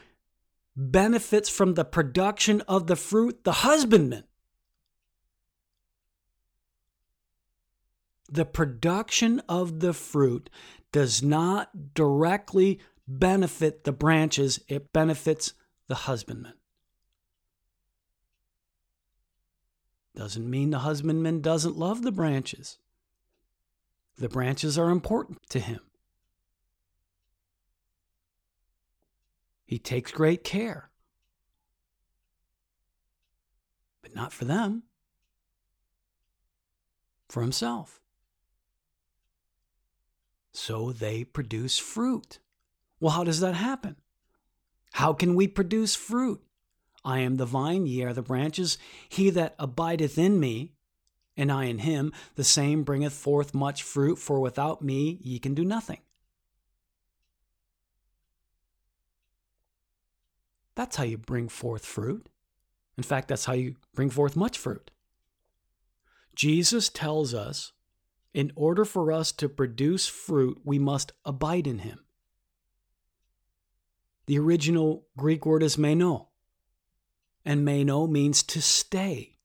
[0.76, 3.44] benefits from the production of the fruit?
[3.44, 4.24] The husbandman.
[8.30, 10.48] the production of the fruit
[10.92, 15.54] does not directly benefit the branches, it benefits
[15.88, 16.54] the husbandman.
[20.20, 22.76] Doesn't mean the husbandman doesn't love the branches.
[24.18, 25.80] The branches are important to him.
[29.64, 30.90] He takes great care,
[34.02, 34.82] but not for them,
[37.30, 38.02] for himself
[40.52, 42.40] so they produce fruit.
[43.00, 43.96] Well, how does that happen?
[44.92, 46.42] How can we produce fruit?
[47.04, 48.78] I am the vine, ye are the branches.
[49.08, 50.72] He that abideth in me,
[51.36, 55.54] and I in him, the same bringeth forth much fruit, for without me ye can
[55.54, 56.00] do nothing.
[60.74, 62.28] That's how you bring forth fruit.
[62.96, 64.90] In fact, that's how you bring forth much fruit.
[66.34, 67.72] Jesus tells us
[68.32, 72.00] in order for us to produce fruit, we must abide in him.
[74.26, 76.29] The original Greek word is meno,
[77.44, 79.36] and meno means to stay.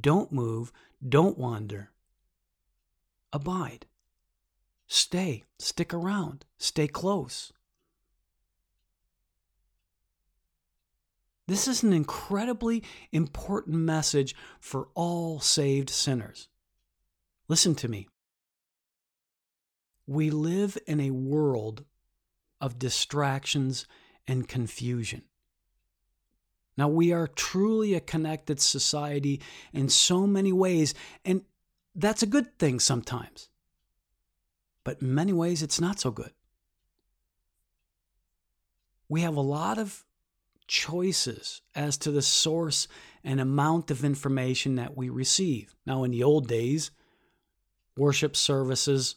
[0.00, 0.72] Don't move,
[1.06, 1.90] don't wander.
[3.32, 3.86] Abide.
[4.86, 7.52] Stay, stick around, stay close.
[11.48, 12.82] This is an incredibly
[13.12, 16.48] important message for all saved sinners.
[17.48, 18.08] Listen to me.
[20.08, 21.84] We live in a world
[22.60, 23.86] of distractions
[24.26, 25.22] and confusion.
[26.76, 29.40] Now, we are truly a connected society
[29.72, 31.42] in so many ways, and
[31.94, 33.48] that's a good thing sometimes.
[34.84, 36.32] But in many ways, it's not so good.
[39.08, 40.04] We have a lot of
[40.66, 42.88] choices as to the source
[43.24, 45.74] and amount of information that we receive.
[45.86, 46.90] Now, in the old days,
[47.96, 49.16] worship services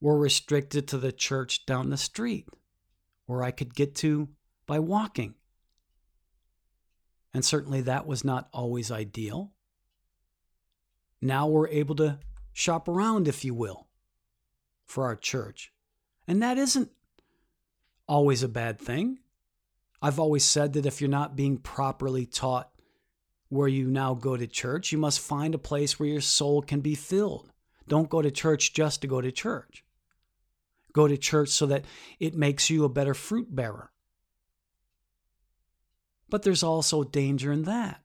[0.00, 2.48] were restricted to the church down the street,
[3.26, 4.28] where I could get to
[4.66, 5.34] by walking.
[7.34, 9.52] And certainly that was not always ideal.
[11.20, 12.18] Now we're able to
[12.52, 13.88] shop around, if you will,
[14.86, 15.72] for our church.
[16.26, 16.90] And that isn't
[18.06, 19.18] always a bad thing.
[20.00, 22.70] I've always said that if you're not being properly taught
[23.48, 26.80] where you now go to church, you must find a place where your soul can
[26.80, 27.50] be filled.
[27.88, 29.84] Don't go to church just to go to church.
[30.92, 31.84] Go to church so that
[32.20, 33.90] it makes you a better fruit bearer.
[36.28, 38.00] But there's also danger in that.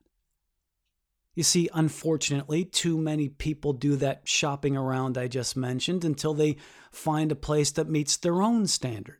[1.36, 6.58] You see, unfortunately, too many people do that shopping around I just mentioned until they
[6.92, 9.18] find a place that meets their own standard.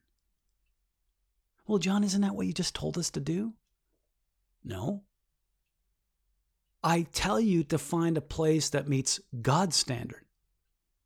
[1.66, 3.54] Well, John, isn't that what you just told us to do?
[4.64, 5.04] No.
[6.84, 10.26] I tell you to find a place that meets God's standard.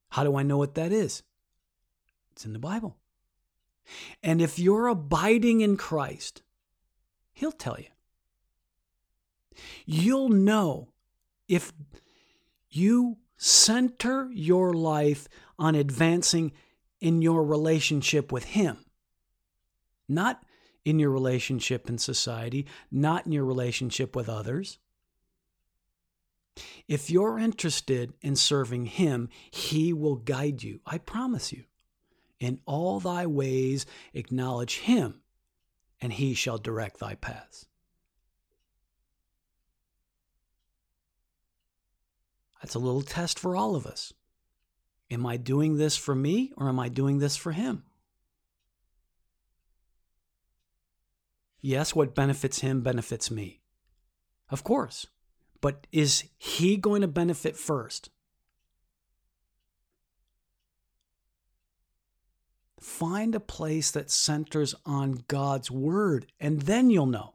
[0.09, 1.23] How do I know what that is?
[2.31, 2.97] It's in the Bible.
[4.21, 6.41] And if you're abiding in Christ,
[7.37, 7.85] He'll tell you.
[9.85, 10.89] You'll know
[11.47, 11.71] if
[12.71, 15.27] you center your life
[15.59, 16.51] on advancing
[16.99, 18.77] in your relationship with Him,
[20.09, 20.43] not
[20.83, 24.79] in your relationship in society, not in your relationship with others.
[26.87, 30.79] If you're interested in serving Him, He will guide you.
[30.87, 31.65] I promise you.
[32.39, 33.85] In all thy ways,
[34.15, 35.21] acknowledge Him,
[36.01, 37.65] and He shall direct thy paths.
[42.61, 44.13] That's a little test for all of us.
[45.09, 47.83] Am I doing this for me or am I doing this for Him?
[51.61, 53.61] Yes, what benefits Him benefits me.
[54.49, 55.07] Of course.
[55.61, 58.09] But is He going to benefit first?
[62.79, 67.33] Find a place that centers on God's Word, and then you'll know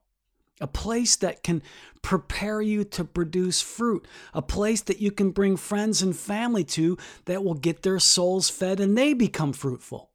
[0.63, 1.61] a place that can
[2.03, 6.97] prepare you to produce fruit, a place that you can bring friends and family to
[7.25, 10.11] that will get their souls fed and they become fruitful,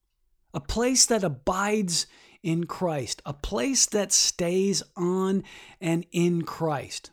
[0.53, 2.07] a place that abides
[2.41, 5.43] in Christ, a place that stays on
[5.81, 7.11] and in Christ.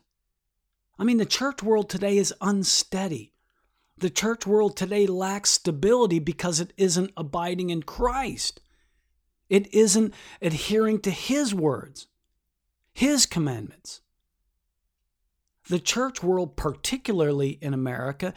[0.97, 3.33] I mean, the church world today is unsteady.
[3.97, 8.59] The church world today lacks stability because it isn't abiding in Christ.
[9.49, 12.07] It isn't adhering to His words.
[12.93, 14.01] His commandments.
[15.69, 18.33] The church world, particularly in America,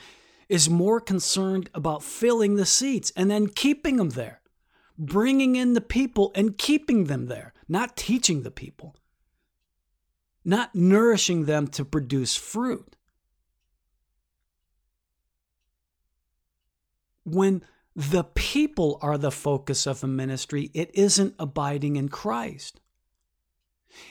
[0.49, 4.41] is more concerned about filling the seats and then keeping them there,
[4.97, 8.97] bringing in the people and keeping them there, not teaching the people,
[10.45, 12.97] not nourishing them to produce fruit.
[17.35, 17.63] When
[17.95, 22.81] the people are the focus of a ministry, it isn't abiding in Christ.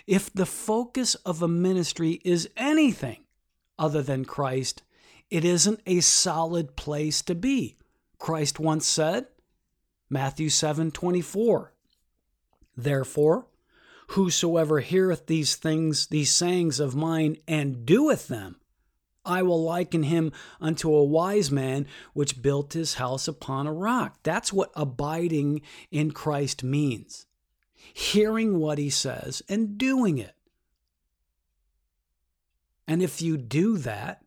[0.06, 3.24] If the focus of a ministry is anything
[3.80, 4.84] other than Christ,
[5.30, 7.78] it isn't a solid place to be.
[8.18, 9.28] Christ once said,
[10.10, 11.74] Matthew 7 24,
[12.76, 13.48] Therefore,
[14.10, 18.58] whosoever heareth these things, these sayings of mine, and doeth them,
[19.28, 24.18] I will liken him unto a wise man which built his house upon a rock.
[24.24, 25.62] That's what abiding
[25.92, 27.28] in Christ means
[27.94, 30.36] hearing what he says and doing it.
[32.88, 34.24] And if you do that,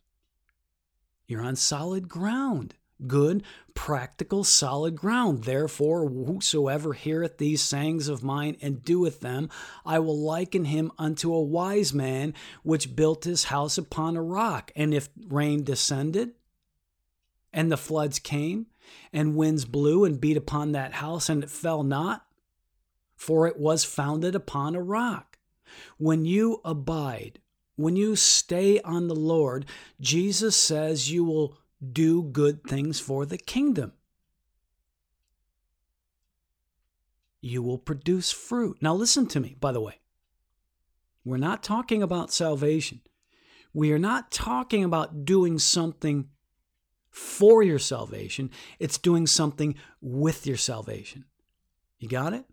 [1.27, 2.75] you're on solid ground.
[3.07, 3.43] Good,
[3.75, 5.45] practical, solid ground.
[5.45, 9.49] Therefore, whosoever heareth these sayings of mine and doeth them,
[9.87, 14.71] I will liken him unto a wise man which built his house upon a rock.
[14.77, 16.33] And if rain descended,
[17.53, 18.67] and the floods came,
[19.13, 22.27] and winds blew and beat upon that house, and it fell not,
[23.17, 25.39] for it was founded upon a rock.
[25.99, 27.41] When you abide,
[27.77, 29.67] when you stay on the Lord,
[30.01, 33.93] Jesus says you will do good things for the kingdom.
[37.41, 38.79] You will produce fruit.
[38.81, 40.01] Now, listen to me, by the way.
[41.25, 43.01] We're not talking about salvation.
[43.73, 46.29] We are not talking about doing something
[47.11, 48.51] for your salvation.
[48.79, 51.25] It's doing something with your salvation.
[51.99, 52.45] You got it?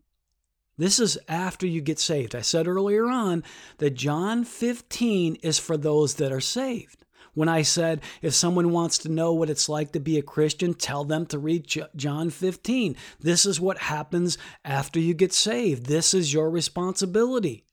[0.78, 2.36] This is after you get saved.
[2.36, 3.44] I said earlier on
[3.80, 7.04] that John 15 is for those that are saved.
[7.38, 10.74] When I said, if someone wants to know what it's like to be a Christian,
[10.74, 12.96] tell them to read John 15.
[13.20, 15.86] This is what happens after you get saved.
[15.86, 17.64] This is your responsibility.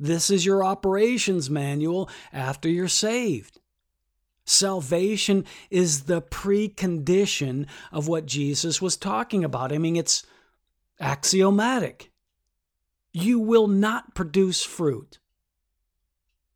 [0.00, 3.60] This is your operations manual after you're saved.
[4.46, 9.74] Salvation is the precondition of what Jesus was talking about.
[9.74, 10.24] I mean, it's
[10.98, 12.10] axiomatic
[13.12, 15.18] you will not produce fruit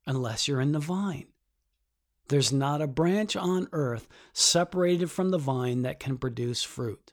[0.07, 1.27] unless you're in the vine.
[2.31, 7.13] There's not a branch on earth separated from the vine that can produce fruit.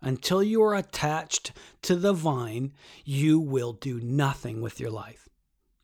[0.00, 1.50] Until you are attached
[1.82, 2.72] to the vine,
[3.04, 5.28] you will do nothing with your life.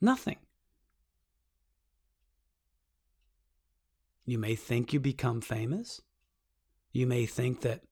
[0.00, 0.36] Nothing.
[4.24, 6.00] You may think you become famous.
[6.92, 7.82] You may think that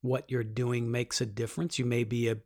[0.00, 1.76] what you're doing makes a difference.
[1.76, 2.38] You may be a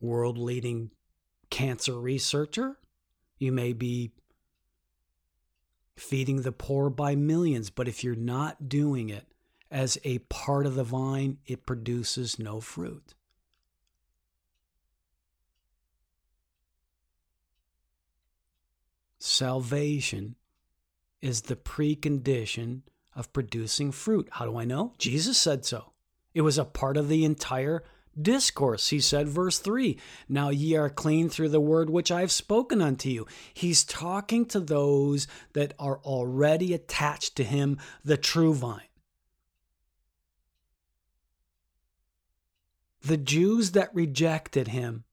[0.00, 0.90] world leading
[1.50, 2.78] cancer researcher.
[3.36, 4.12] You may be
[6.02, 9.26] feeding the poor by millions, but if you're not doing it
[9.70, 13.14] as a part of the vine, it produces no fruit.
[19.18, 20.34] Salvation
[21.20, 22.82] is the precondition
[23.14, 24.28] of producing fruit.
[24.32, 24.92] How do I know?
[24.98, 25.92] Jesus said so.
[26.34, 27.84] It was a part of the entire
[28.20, 28.88] discourse.
[28.88, 29.98] He said, verse 3
[30.28, 33.26] Now ye are clean through the word which I have spoken unto you.
[33.54, 38.80] He's talking to those that are already attached to him, the true vine.
[43.02, 45.04] The Jews that rejected him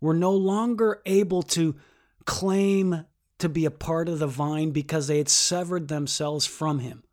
[0.00, 1.76] were no longer able to
[2.24, 3.04] claim
[3.38, 7.04] to be a part of the vine because they had severed themselves from him.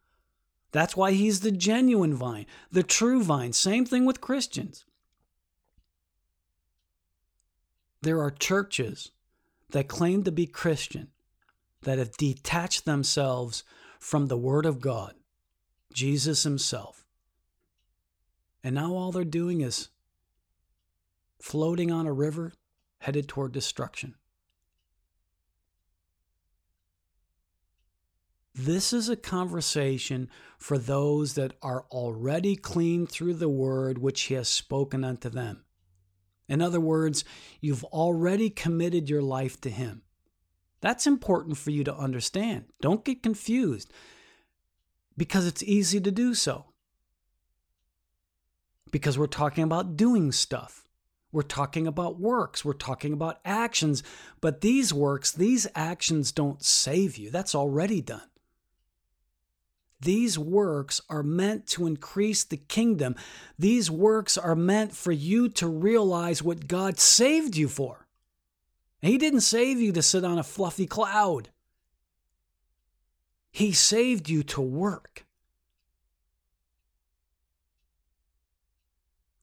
[0.72, 3.54] That's why he's the genuine vine, the true vine.
[3.54, 4.84] Same thing with Christians.
[8.06, 9.10] There are churches
[9.72, 11.08] that claim to be Christian
[11.82, 13.64] that have detached themselves
[13.98, 15.16] from the Word of God,
[15.92, 17.04] Jesus Himself.
[18.64, 19.90] And now all they're doing is
[21.42, 22.54] floating on a river
[23.00, 24.14] headed toward destruction.
[28.54, 30.30] This is a conversation
[30.60, 35.65] for those that are already clean through the word which he has spoken unto them.
[36.48, 37.24] In other words,
[37.62, 40.04] you've already committed your life to Him.
[40.82, 42.66] That's important for you to understand.
[42.82, 43.92] Don't get confused
[45.18, 46.66] because it's easy to do so.
[48.92, 50.88] Because we're talking about doing stuff.
[51.32, 52.64] We're talking about works.
[52.64, 54.04] We're talking about actions.
[54.40, 57.30] But these works, these actions don't save you.
[57.30, 58.30] That's already done.
[60.00, 63.16] These works are meant to increase the kingdom.
[63.58, 68.08] These works are meant for you to realize what God saved you for.
[69.02, 71.50] He didn't save you to sit on a fluffy cloud,
[73.52, 75.26] He saved you to work.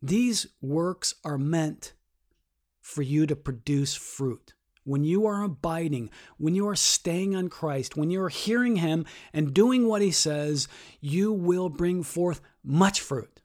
[0.03, 1.95] These works are meant
[2.81, 4.55] for you to produce fruit
[4.85, 9.05] when you are abiding, when you are staying on Christ, when you are hearing Him
[9.33, 10.69] and doing what He says,
[11.01, 13.41] you will bring forth much fruit.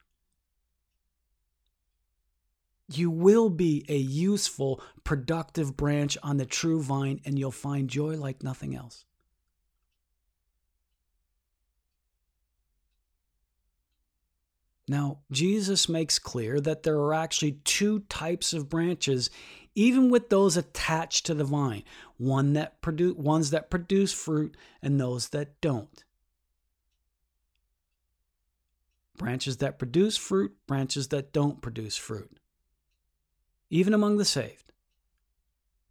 [2.90, 8.16] You will be a useful, productive branch on the true vine, and you'll find joy
[8.16, 9.04] like nothing else.
[14.88, 19.30] Now, Jesus makes clear that there are actually two types of branches
[19.78, 21.84] even with those attached to the vine,
[22.16, 26.04] one that produce, ones that produce fruit and those that don't.
[29.16, 32.40] Branches that produce fruit, branches that don't produce fruit.
[33.70, 34.67] Even among the saved.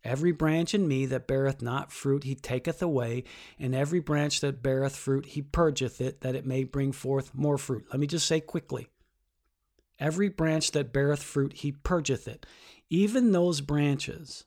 [0.08, 3.26] Every branch in me that beareth not fruit, he taketh away,
[3.60, 7.58] and every branch that beareth fruit, he purgeth it, that it may bring forth more
[7.58, 7.86] fruit.
[7.92, 8.88] Let me just say quickly
[10.00, 12.46] Every branch that beareth fruit, he purgeth it,
[12.90, 14.46] even those branches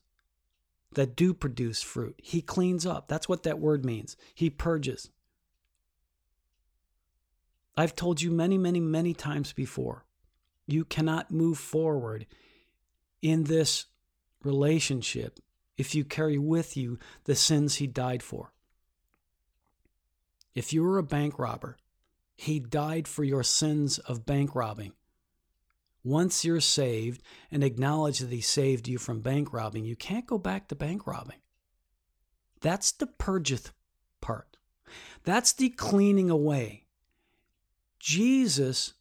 [0.94, 3.08] that do produce fruit, he cleans up.
[3.08, 4.16] That's what that word means.
[4.34, 5.11] He purges.
[7.76, 10.06] I've told you many, many, many times before
[10.66, 12.26] you cannot move forward
[13.20, 13.86] in this
[14.42, 15.38] relationship
[15.80, 18.52] if you carry with you the sins he died for.
[20.54, 21.76] If you were a bank robber,
[22.36, 24.92] he died for your sins of bank robbing.
[26.02, 30.38] Once you're saved and acknowledge that He saved you from bank robbing, you can't go
[30.38, 31.40] back to bank robbing.
[32.60, 33.72] That's the purgeth
[34.20, 34.56] part.
[35.24, 36.84] That's the cleaning away.
[37.98, 38.94] Jesus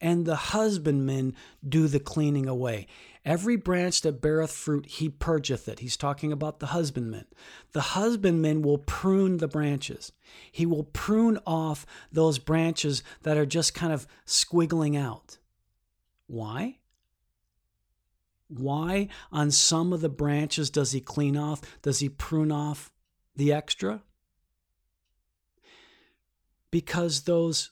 [0.00, 1.34] and the husbandmen
[1.66, 2.86] do the cleaning away.
[3.24, 5.78] Every branch that beareth fruit, he purgeth it.
[5.78, 7.26] He's talking about the husbandman.
[7.72, 10.10] The husbandman will prune the branches.
[10.50, 15.38] He will prune off those branches that are just kind of squiggling out.
[16.26, 16.78] Why?
[18.48, 21.60] Why on some of the branches does he clean off?
[21.80, 22.90] Does he prune off
[23.36, 24.02] the extra?
[26.72, 27.70] Because those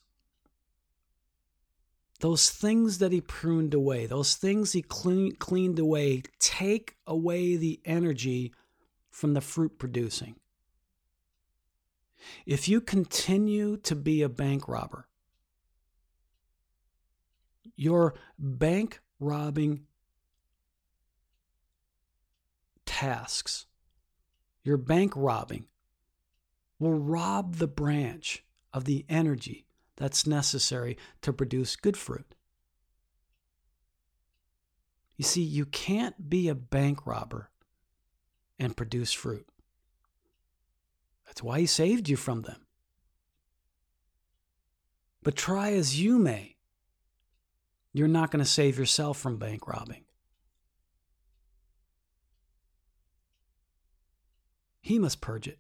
[2.21, 7.81] those things that he pruned away, those things he clean, cleaned away, take away the
[7.85, 8.53] energy
[9.11, 10.37] from the fruit producing.
[12.45, 15.09] If you continue to be a bank robber,
[17.75, 19.87] your bank robbing
[22.85, 23.64] tasks,
[24.62, 25.66] your bank robbing,
[26.79, 28.45] will rob the branch
[28.75, 29.66] of the energy
[30.01, 32.34] that's necessary to produce good fruit.
[35.18, 37.51] You see, you can't be a bank robber
[38.59, 39.46] and produce fruit.
[41.26, 42.62] That's why he saved you from them.
[45.22, 46.57] But try as you may,
[47.92, 50.05] you're not going to save yourself from bank robbing.
[54.80, 55.59] He must purge it.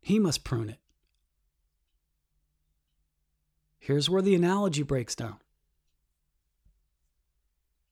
[0.00, 0.78] He must prune it.
[3.84, 5.36] Here's where the analogy breaks down.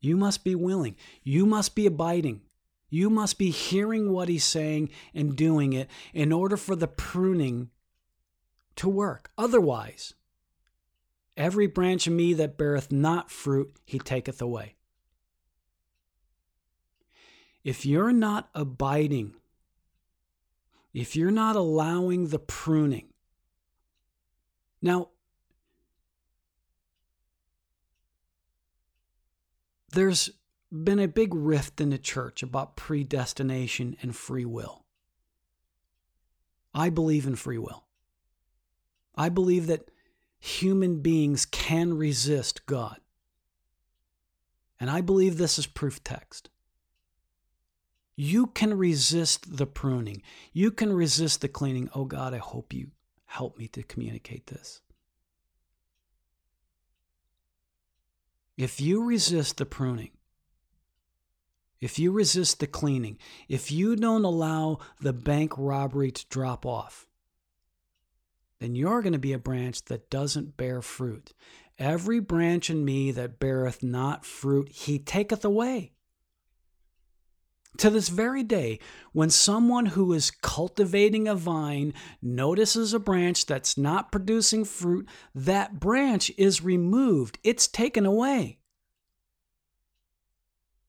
[0.00, 0.96] You must be willing.
[1.22, 2.40] You must be abiding.
[2.88, 7.68] You must be hearing what he's saying and doing it in order for the pruning
[8.76, 9.32] to work.
[9.36, 10.14] Otherwise,
[11.36, 14.76] every branch of me that beareth not fruit, he taketh away.
[17.64, 19.34] If you're not abiding,
[20.94, 23.08] if you're not allowing the pruning,
[24.80, 25.10] now,
[29.92, 30.30] there's
[30.70, 34.84] been a big rift in the church about predestination and free will.
[36.74, 37.84] I believe in free will.
[39.14, 39.90] I believe that
[40.38, 42.98] human beings can resist God.
[44.80, 46.48] And I believe this is proof text.
[48.16, 50.22] You can resist the pruning.
[50.52, 51.88] You can resist the cleaning.
[51.94, 52.90] Oh God, I hope you
[53.26, 54.80] help me to communicate this.
[58.56, 60.10] If you resist the pruning,
[61.80, 67.06] if you resist the cleaning, if you don't allow the bank robbery to drop off,
[68.60, 71.32] then you're going to be a branch that doesn't bear fruit.
[71.78, 75.92] Every branch in me that beareth not fruit, he taketh away.
[77.78, 78.80] To this very day,
[79.12, 85.80] when someone who is cultivating a vine notices a branch that's not producing fruit, that
[85.80, 88.58] branch is removed, it's taken away.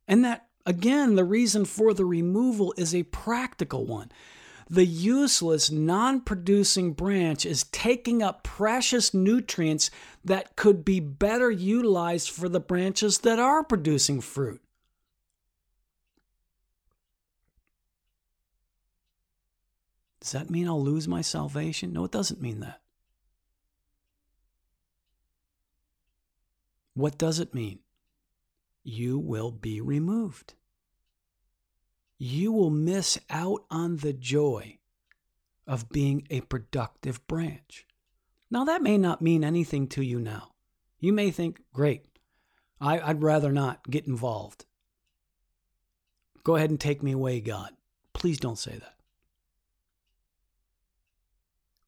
[0.08, 4.12] And that Again, the reason for the removal is a practical one.
[4.70, 9.92] The useless, non producing branch is taking up precious nutrients
[10.24, 14.62] that could be better utilized for the branches that are producing fruit.
[20.24, 21.94] Does that mean I'll lose my salvation?
[21.94, 22.82] No, it doesn't mean that.
[26.96, 27.80] What does it mean?
[28.84, 30.54] you will be removed.
[32.18, 34.78] You will miss out on the joy
[35.66, 37.86] of being a productive branch.
[38.52, 40.52] Now, that may not mean anything to you now.
[41.00, 42.06] You may think, great,
[42.80, 44.66] I, would rather not get involved.
[46.44, 47.72] Go ahead and take me away, God.
[48.14, 48.93] Please don't say that.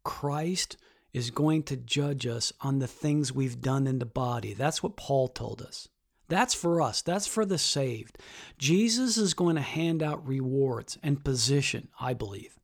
[0.06, 0.78] Christ
[1.12, 4.54] is going to judge us on the things we've done in the body.
[4.54, 5.90] That's what Paul told us.
[6.28, 7.02] That's for us.
[7.02, 8.18] That's for the saved.
[8.58, 12.58] Jesus is going to hand out rewards and position, I believe,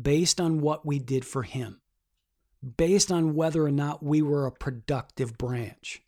[0.00, 1.80] based on what we did for him,
[2.76, 6.02] based on whether or not we were a productive branch.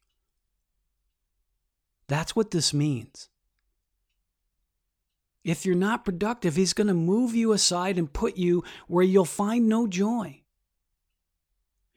[2.09, 3.29] That's what this means.
[5.47, 9.25] If you're not productive, he's going to move you aside and put you where you'll
[9.25, 10.43] find no joy.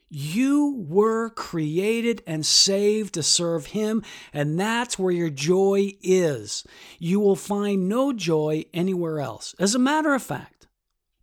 [0.08, 6.64] You were created and saved to serve Him, and that's where your joy is.
[7.00, 9.56] You will find no joy anywhere else.
[9.58, 10.68] As a matter of fact,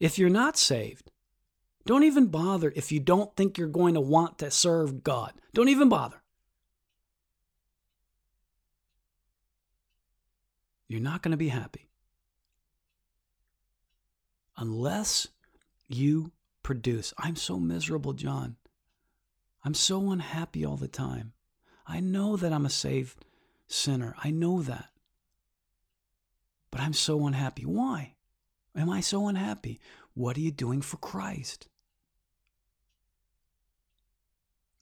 [0.01, 1.13] if you're not saved,
[1.85, 5.33] don't even bother if you don't think you're going to want to serve God.
[5.55, 6.21] Don't even bother.
[10.89, 11.86] You're not going to be happy
[14.57, 15.29] unless
[15.89, 16.33] you
[16.63, 17.13] produce.
[17.19, 18.57] I'm so miserable, John.
[19.65, 21.33] I'm so unhappy all the time.
[21.87, 23.25] I know that I'm a saved
[23.67, 24.15] sinner.
[24.23, 24.89] I know that.
[26.71, 27.65] But I'm so unhappy.
[27.65, 28.15] Why
[28.77, 29.81] am I so unhappy?
[30.15, 31.69] What are you doing for Christ?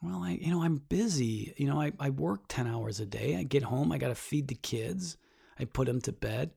[0.03, 1.55] Well, I you know, I'm busy.
[1.57, 3.37] You know, I, I work 10 hours a day.
[3.37, 5.17] I get home, I gotta feed the kids.
[5.59, 6.51] I put them to bed.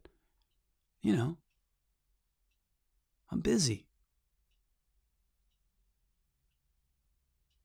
[1.02, 1.38] You know.
[3.32, 3.86] I'm busy.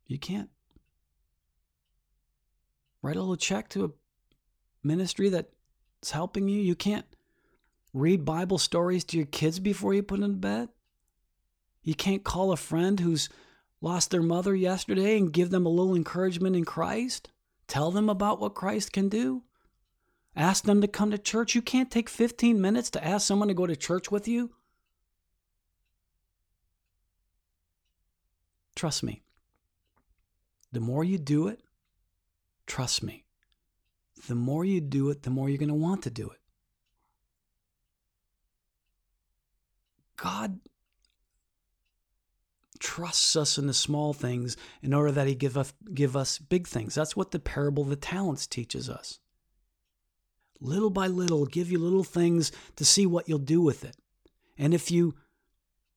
[0.07, 0.51] You can't
[3.01, 3.91] write a little check to a
[4.83, 6.61] ministry that's helping you.
[6.61, 7.07] You can't
[7.95, 10.69] read Bible stories to your kids before you put them to bed.
[11.83, 13.29] You can't call a friend who's
[13.81, 17.31] lost their mother yesterday and give them a little encouragement in Christ.
[17.67, 19.43] Tell them about what Christ can do.
[20.37, 21.55] Ask them to come to church.
[21.55, 24.51] You can't take 15 minutes to ask someone to go to church with you.
[28.83, 29.23] Trust me,
[30.73, 31.61] the more you do it,
[32.67, 33.23] trust me,
[34.27, 36.41] the more you do it, the more you're going to want to do it.
[40.17, 40.59] God
[42.81, 46.67] trusts us in the small things in order that he give us give us big
[46.67, 46.97] things.
[46.97, 49.21] That's what the parable of the talents teaches us.
[50.61, 53.95] Little by little, give you little things to see what you'll do with it.
[54.59, 55.15] And if you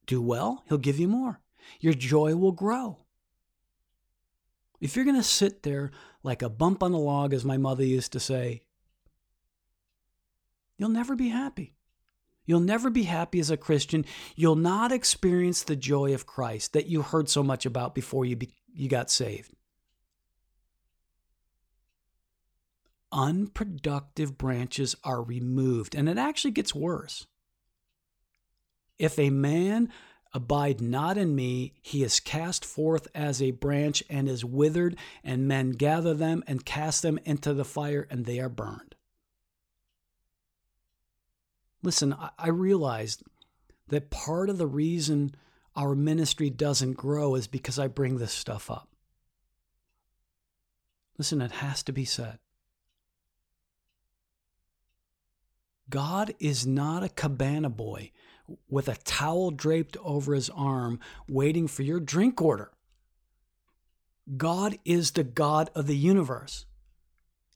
[0.05, 1.41] do well, he'll give you more.
[1.79, 2.99] Your joy will grow.
[4.79, 5.91] If you're going to sit there
[6.23, 8.61] like a bump on a log, as my mother used to say,
[10.77, 11.75] you'll never be happy.
[12.45, 14.05] You'll never be happy as a Christian.
[14.35, 18.35] You'll not experience the joy of Christ that you heard so much about before you,
[18.35, 19.51] be, you got saved.
[23.11, 27.25] Unproductive branches are removed, and it actually gets worse.
[28.99, 29.89] If a man
[30.35, 35.47] abide not in me, he is cast forth as a branch and is withered, and
[35.47, 38.95] men gather them and cast them into the fire, and they are burned.
[41.81, 43.23] Listen, I realized
[43.87, 45.35] that part of the reason
[45.73, 48.89] our ministry doesn't grow is because I bring this stuff up.
[51.17, 52.39] Listen, it has to be said.
[55.89, 58.11] God is not a cabana boy
[58.69, 62.71] with a towel draped over his arm waiting for your drink order.
[64.37, 66.65] God is the God of the universe.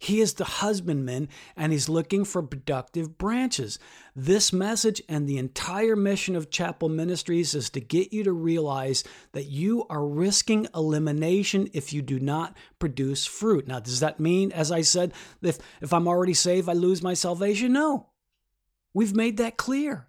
[0.02, 1.28] He is the husbandman
[1.58, 3.78] and he's looking for productive branches.
[4.16, 9.04] This message and the entire mission of Chapel Ministries is to get you to realize
[9.34, 13.68] that you are risking elimination if you do not produce fruit.
[13.68, 17.14] Now, does that mean, as I said, if, if I'm already saved, I lose my
[17.14, 17.74] salvation?
[17.74, 18.08] No.
[18.94, 20.09] We've made that clear.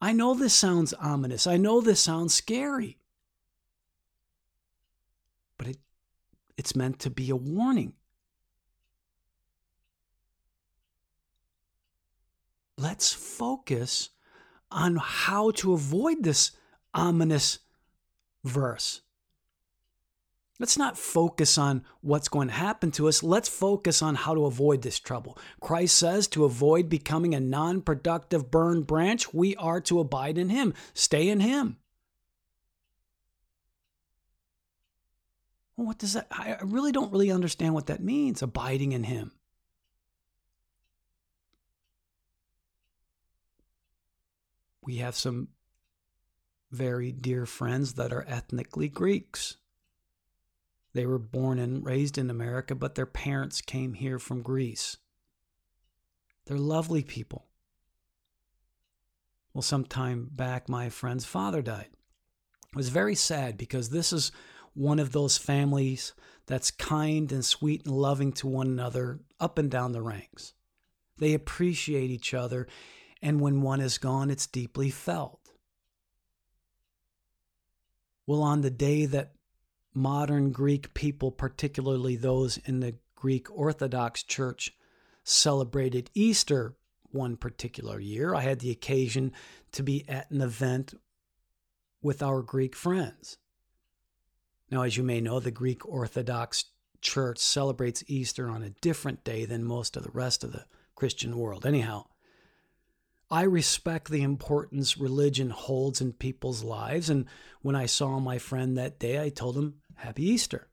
[0.00, 1.46] I know this sounds ominous.
[1.46, 2.98] I know this sounds scary.
[5.58, 5.78] But it,
[6.56, 7.94] it's meant to be a warning.
[12.80, 14.10] let's focus
[14.70, 16.52] on how to avoid this
[16.94, 17.58] ominous
[18.42, 19.02] verse.
[20.60, 23.24] Let's not focus on what's going to happen to us.
[23.24, 25.36] Let's focus on how to avoid this trouble.
[25.60, 30.50] Christ says to avoid becoming a non productive burned branch, we are to abide in
[30.50, 31.78] Him, stay in Him.
[35.76, 36.28] Well, what does that?
[36.30, 39.32] I really don't really understand what that means, abiding in Him.
[44.90, 45.46] we have some
[46.72, 49.56] very dear friends that are ethnically Greeks.
[50.92, 54.96] They were born and raised in America, but their parents came here from Greece.
[56.46, 57.46] They're lovely people.
[59.54, 61.88] Well, some time back, my friend's father died.
[62.72, 64.32] It was very sad because this is
[64.74, 66.12] one of those families
[66.46, 70.54] that's kind and sweet and loving to one another up and down the ranks.
[71.18, 72.66] They appreciate each other
[73.22, 75.50] and when one is gone, it's deeply felt.
[78.26, 79.32] Well, on the day that
[79.94, 84.74] modern Greek people, particularly those in the Greek Orthodox Church,
[85.24, 86.74] celebrated Easter
[87.12, 89.32] one particular year, I had the occasion
[89.72, 90.94] to be at an event
[92.02, 93.36] with our Greek friends.
[94.70, 96.66] Now, as you may know, the Greek Orthodox
[97.00, 101.36] Church celebrates Easter on a different day than most of the rest of the Christian
[101.36, 101.66] world.
[101.66, 102.06] Anyhow,
[103.30, 107.08] I respect the importance religion holds in people's lives.
[107.08, 107.26] And
[107.62, 110.66] when I saw my friend that day, I told him, Happy Easter.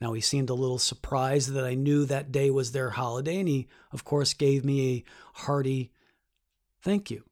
[0.00, 3.48] Now, he seemed a little surprised that I knew that day was their holiday, and
[3.48, 5.04] he, of course, gave me a
[5.40, 5.92] hearty
[6.80, 7.24] thank you.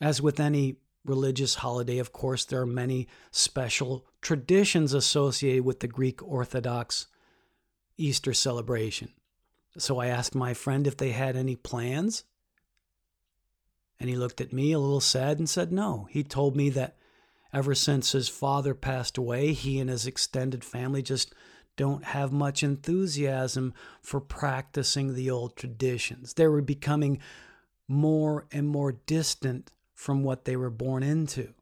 [0.00, 5.88] As with any religious holiday, of course, there are many special traditions associated with the
[5.88, 7.06] Greek Orthodox
[7.96, 9.08] Easter celebration.
[9.78, 12.24] So I asked my friend if they had any plans.
[13.98, 16.08] And he looked at me a little sad and said no.
[16.10, 16.96] He told me that
[17.52, 21.34] ever since his father passed away, he and his extended family just
[21.76, 26.34] don't have much enthusiasm for practicing the old traditions.
[26.34, 27.18] They were becoming
[27.88, 31.54] more and more distant from what they were born into.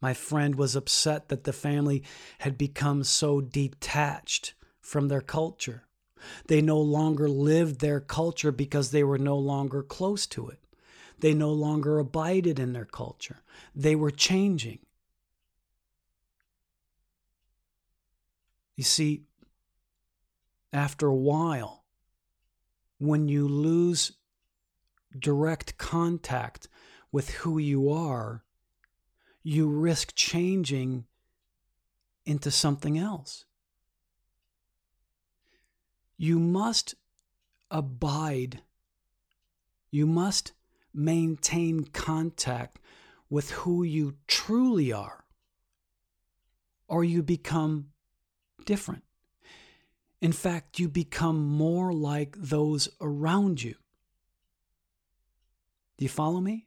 [0.00, 2.04] My friend was upset that the family
[2.38, 5.84] had become so detached from their culture.
[6.46, 10.58] They no longer lived their culture because they were no longer close to it.
[11.20, 13.42] They no longer abided in their culture.
[13.74, 14.78] They were changing.
[18.76, 19.24] You see,
[20.72, 21.84] after a while,
[22.98, 24.12] when you lose
[25.18, 26.68] direct contact
[27.10, 28.44] with who you are,
[29.42, 31.06] you risk changing
[32.24, 33.46] into something else.
[36.16, 36.94] You must
[37.70, 38.62] abide.
[39.90, 40.52] You must
[40.92, 42.78] maintain contact
[43.30, 45.24] with who you truly are,
[46.88, 47.88] or you become
[48.64, 49.04] different.
[50.20, 53.74] In fact, you become more like those around you.
[55.96, 56.66] Do you follow me?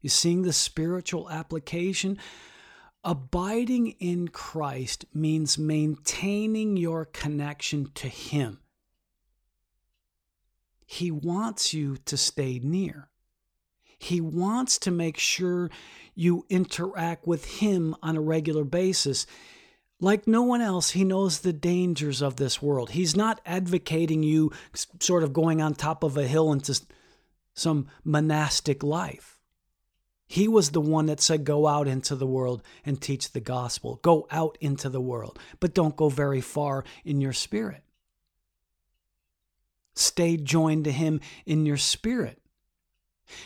[0.00, 2.18] You seeing the spiritual application?
[3.02, 8.60] Abiding in Christ means maintaining your connection to Him.
[10.86, 13.09] He wants you to stay near.
[14.00, 15.70] He wants to make sure
[16.14, 19.26] you interact with Him on a regular basis.
[20.00, 22.90] Like no one else, He knows the dangers of this world.
[22.90, 24.52] He's not advocating you
[24.98, 26.80] sort of going on top of a hill into
[27.54, 29.38] some monastic life.
[30.26, 34.00] He was the one that said, Go out into the world and teach the gospel.
[34.02, 37.82] Go out into the world, but don't go very far in your spirit.
[39.94, 42.40] Stay joined to Him in your spirit.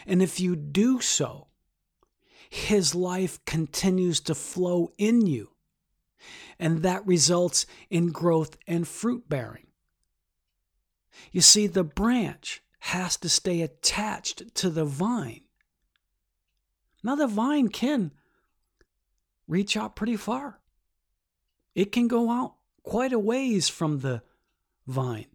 [0.07, 1.49] And if you do so,
[2.49, 5.51] His life continues to flow in you.
[6.59, 9.67] And that results in growth and fruit bearing.
[11.33, 15.45] You see, the branch has to stay attached to the vine
[17.05, 18.13] now, the vine can
[19.47, 20.59] reach out pretty far,
[21.75, 24.23] it can go out quite a ways from the
[24.87, 25.27] vine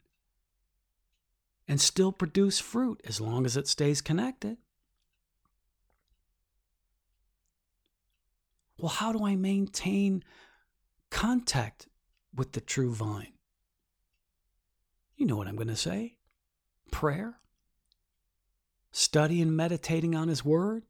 [1.70, 4.58] and still produce fruit as long as it stays connected.
[8.80, 10.24] Well, how do I maintain
[11.12, 11.88] contact
[12.36, 13.34] with the true vine?
[15.16, 16.16] You know what I'm going to say
[16.92, 17.36] prayer,
[18.92, 20.86] study and meditating on His Word,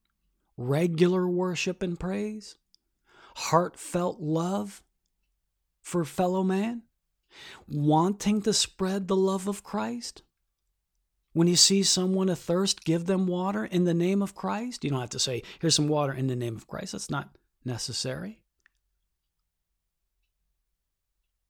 [0.56, 2.56] regular worship and praise,
[3.36, 4.82] heartfelt love
[5.82, 6.84] for fellow man,
[7.68, 10.22] wanting to spread the love of Christ.
[11.40, 14.84] When you see someone athirst, give them water in the name of Christ.
[14.84, 16.92] You don't have to say, here's some water in the name of Christ.
[16.92, 17.30] That's not
[17.64, 18.42] necessary.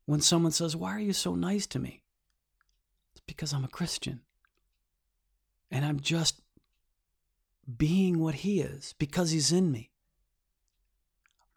[0.05, 2.03] When someone says, Why are you so nice to me?
[3.13, 4.21] It's because I'm a Christian.
[5.71, 6.39] And I'm just
[7.75, 9.89] being what He is because He's in me.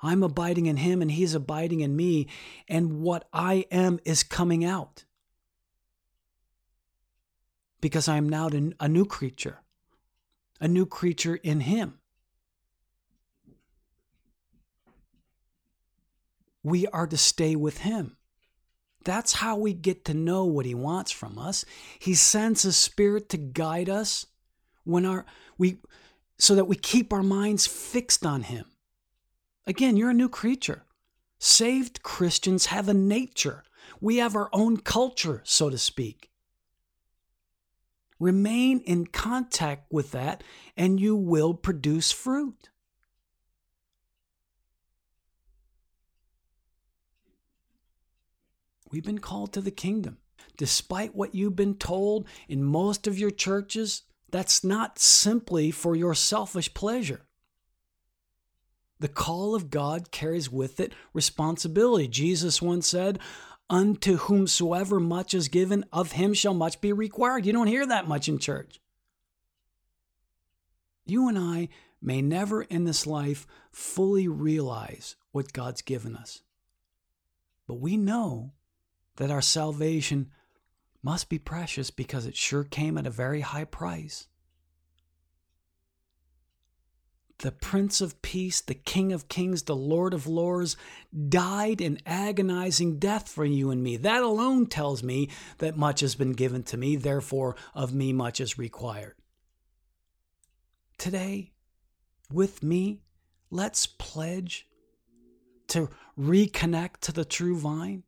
[0.01, 2.29] I'm abiding in Him and He's abiding in me,
[2.67, 5.05] and what I am is coming out.
[7.83, 8.49] Because I am now
[8.81, 9.59] a new creature,
[10.59, 11.99] a new creature in Him.
[16.63, 18.17] We are to stay with Him.
[19.05, 21.65] That's how we get to know what He wants from us.
[21.99, 24.27] He sends His Spirit to guide us
[24.85, 25.27] when our
[25.59, 25.79] we
[26.39, 28.65] so that we keep our minds fixed on Him.
[29.67, 30.85] Again, you're a new creature.
[31.41, 33.65] Saved Christians have a nature.
[34.01, 36.32] We have our own culture, so to speak.
[38.23, 40.45] Remain in contact with that,
[40.77, 42.71] and you will produce fruit.
[48.93, 50.19] We've been called to the kingdom.
[50.57, 56.15] Despite what you've been told in most of your churches, that's not simply for your
[56.15, 57.27] selfish pleasure.
[59.01, 62.07] The call of God carries with it responsibility.
[62.07, 63.19] Jesus once said,
[63.73, 67.47] Unto whomsoever much is given, of him shall much be required.
[67.47, 68.83] You don't hear that much in church.
[71.07, 71.71] You and I
[72.03, 76.43] may never in this life fully realize what God's given us.
[77.67, 78.53] But we know
[79.17, 80.31] that our salvation
[81.03, 84.29] must be precious because it sure came at a very high price.
[87.43, 90.77] The Prince of Peace, the King of Kings, the Lord of Lords,
[91.29, 93.97] died an agonizing death for you and me.
[93.97, 95.29] That alone tells me
[95.59, 99.17] that much has been given to me, therefore, of me much is required.
[100.99, 101.51] Today,
[102.33, 103.01] with me,
[103.51, 104.69] let's pledge
[105.67, 108.05] to reconnect to the true vine.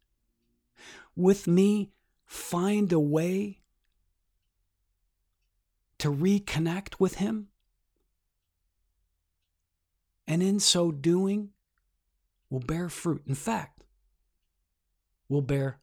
[1.16, 1.90] With me,
[2.24, 3.58] find a way
[5.98, 7.48] to reconnect with Him.
[10.26, 11.50] And in so doing,
[12.50, 13.22] will bear fruit.
[13.26, 13.84] In fact,
[15.28, 15.80] will bear